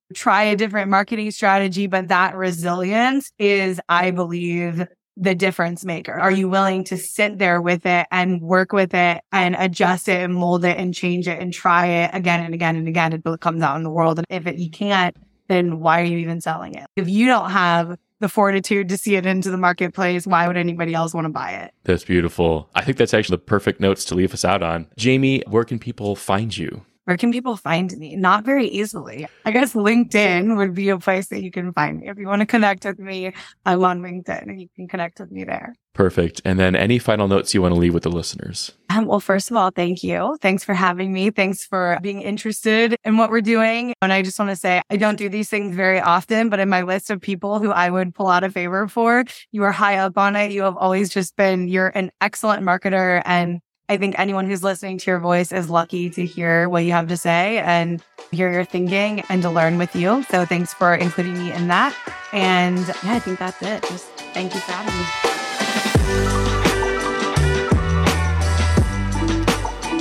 try 0.13 0.43
a 0.43 0.57
different 0.57 0.89
marketing 0.89 1.31
strategy. 1.31 1.87
But 1.87 2.09
that 2.09 2.35
resilience 2.35 3.31
is, 3.39 3.79
I 3.87 4.11
believe, 4.11 4.85
the 5.15 5.33
difference 5.33 5.85
maker? 5.85 6.11
Are 6.11 6.31
you 6.31 6.49
willing 6.49 6.83
to 6.85 6.97
sit 6.97 7.37
there 7.37 7.61
with 7.61 7.85
it 7.85 8.05
and 8.11 8.41
work 8.41 8.73
with 8.73 8.93
it 8.93 9.21
and 9.31 9.55
adjust 9.57 10.09
it 10.09 10.21
and 10.21 10.35
mold 10.35 10.65
it 10.65 10.77
and 10.77 10.93
change 10.93 11.25
it 11.25 11.39
and 11.39 11.53
try 11.53 11.85
it 11.85 12.11
again 12.13 12.43
and 12.43 12.53
again 12.53 12.75
and 12.75 12.89
again 12.89 13.13
until 13.13 13.33
it 13.33 13.39
comes 13.39 13.63
out 13.63 13.77
in 13.77 13.83
the 13.83 13.89
world? 13.89 14.19
And 14.19 14.27
if 14.29 14.45
it, 14.45 14.57
you 14.57 14.69
can't, 14.69 15.15
then 15.47 15.79
why 15.79 16.01
are 16.01 16.05
you 16.05 16.17
even 16.17 16.41
selling 16.41 16.75
it? 16.75 16.85
If 16.97 17.07
you 17.07 17.27
don't 17.27 17.51
have 17.51 17.97
the 18.21 18.29
fortitude 18.29 18.87
to 18.89 18.97
see 18.97 19.15
it 19.15 19.25
into 19.25 19.51
the 19.51 19.57
marketplace, 19.57 20.25
why 20.25 20.47
would 20.47 20.57
anybody 20.57 20.93
else 20.93 21.13
want 21.13 21.25
to 21.25 21.29
buy 21.29 21.51
it? 21.51 21.73
That's 21.83 22.05
beautiful. 22.05 22.69
I 22.75 22.83
think 22.83 22.97
that's 22.97 23.13
actually 23.13 23.35
the 23.35 23.43
perfect 23.43 23.79
notes 23.79 24.05
to 24.05 24.15
leave 24.15 24.33
us 24.33 24.45
out 24.45 24.63
on. 24.63 24.87
Jamie, 24.97 25.43
where 25.47 25.63
can 25.65 25.79
people 25.79 26.15
find 26.15 26.55
you? 26.55 26.85
Where 27.05 27.17
can 27.17 27.31
people 27.31 27.57
find 27.57 27.91
me? 27.97 28.15
Not 28.15 28.45
very 28.45 28.67
easily. 28.67 29.27
I 29.43 29.51
guess 29.51 29.73
LinkedIn 29.73 30.55
would 30.55 30.75
be 30.75 30.89
a 30.89 30.99
place 30.99 31.27
that 31.29 31.41
you 31.41 31.49
can 31.51 31.73
find 31.73 31.99
me. 31.99 32.09
If 32.09 32.17
you 32.17 32.27
want 32.27 32.41
to 32.41 32.45
connect 32.45 32.85
with 32.85 32.99
me, 32.99 33.33
I'm 33.65 33.83
on 33.83 34.01
LinkedIn 34.01 34.43
and 34.43 34.61
you 34.61 34.67
can 34.75 34.87
connect 34.87 35.19
with 35.19 35.31
me 35.31 35.43
there. 35.43 35.75
Perfect. 35.93 36.41
And 36.45 36.57
then 36.57 36.75
any 36.75 36.99
final 36.99 37.27
notes 37.27 37.53
you 37.53 37.61
want 37.61 37.73
to 37.73 37.79
leave 37.79 37.93
with 37.93 38.03
the 38.03 38.11
listeners? 38.11 38.71
Um, 38.89 39.05
well, 39.05 39.19
first 39.19 39.51
of 39.51 39.57
all, 39.57 39.71
thank 39.71 40.03
you. 40.03 40.37
Thanks 40.41 40.63
for 40.63 40.73
having 40.73 41.11
me. 41.11 41.31
Thanks 41.31 41.65
for 41.65 41.97
being 42.01 42.21
interested 42.21 42.95
in 43.03 43.17
what 43.17 43.29
we're 43.29 43.41
doing. 43.41 43.93
And 44.01 44.13
I 44.13 44.21
just 44.21 44.39
want 44.39 44.51
to 44.51 44.55
say 44.55 44.81
I 44.89 44.95
don't 44.95 45.17
do 45.17 45.27
these 45.27 45.49
things 45.49 45.75
very 45.75 45.99
often, 45.99 46.49
but 46.49 46.59
in 46.59 46.69
my 46.69 46.83
list 46.83 47.09
of 47.09 47.19
people 47.19 47.59
who 47.59 47.71
I 47.71 47.89
would 47.89 48.15
pull 48.15 48.27
out 48.27 48.43
a 48.43 48.49
favor 48.49 48.87
for, 48.87 49.25
you 49.51 49.63
are 49.63 49.71
high 49.71 49.97
up 49.97 50.17
on 50.17 50.35
it. 50.35 50.51
You 50.51 50.61
have 50.61 50.77
always 50.77 51.09
just 51.09 51.35
been, 51.35 51.67
you're 51.67 51.89
an 51.89 52.11
excellent 52.21 52.63
marketer 52.63 53.21
and 53.25 53.59
I 53.91 53.97
think 53.97 54.15
anyone 54.17 54.45
who's 54.45 54.63
listening 54.63 54.97
to 54.99 55.11
your 55.11 55.19
voice 55.19 55.51
is 55.51 55.69
lucky 55.69 56.09
to 56.11 56.25
hear 56.25 56.69
what 56.69 56.85
you 56.85 56.93
have 56.93 57.09
to 57.09 57.17
say 57.17 57.57
and 57.57 58.01
hear 58.31 58.49
your 58.49 58.63
thinking 58.63 59.19
and 59.27 59.41
to 59.41 59.49
learn 59.49 59.77
with 59.77 59.93
you. 59.93 60.23
So 60.29 60.45
thanks 60.45 60.73
for 60.73 60.95
including 60.95 61.33
me 61.33 61.51
in 61.51 61.67
that. 61.67 61.93
And 62.31 62.79
yeah, 63.03 63.15
I 63.15 63.19
think 63.19 63.37
that's 63.37 63.61
it. 63.61 63.81
Just 63.81 64.05
thank 64.33 64.53
you 64.53 64.61
for 64.61 64.71
having 64.71 64.97
me. 64.97 65.03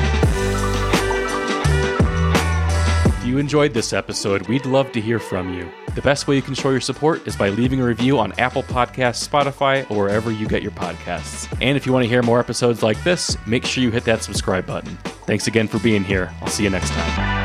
you 3.35 3.39
enjoyed 3.39 3.73
this 3.73 3.91
episode, 3.91 4.47
we'd 4.47 4.65
love 4.65 4.93
to 4.93 5.01
hear 5.01 5.19
from 5.19 5.53
you. 5.53 5.69
The 5.93 6.01
best 6.01 6.25
way 6.25 6.37
you 6.37 6.41
can 6.41 6.53
show 6.53 6.69
your 6.69 6.79
support 6.79 7.27
is 7.27 7.35
by 7.35 7.49
leaving 7.49 7.81
a 7.81 7.85
review 7.85 8.17
on 8.17 8.31
Apple 8.39 8.63
Podcasts, 8.63 9.27
Spotify, 9.27 9.89
or 9.91 9.97
wherever 9.97 10.31
you 10.31 10.47
get 10.47 10.63
your 10.63 10.71
podcasts. 10.71 11.51
And 11.61 11.75
if 11.75 11.85
you 11.85 11.91
want 11.91 12.03
to 12.03 12.09
hear 12.09 12.23
more 12.23 12.39
episodes 12.39 12.81
like 12.81 13.03
this, 13.03 13.37
make 13.45 13.65
sure 13.65 13.83
you 13.83 13.91
hit 13.91 14.05
that 14.05 14.23
subscribe 14.23 14.65
button. 14.65 14.95
Thanks 15.25 15.47
again 15.47 15.67
for 15.67 15.79
being 15.79 16.03
here. 16.03 16.33
I'll 16.41 16.47
see 16.47 16.63
you 16.63 16.69
next 16.69 16.91
time. 16.91 17.44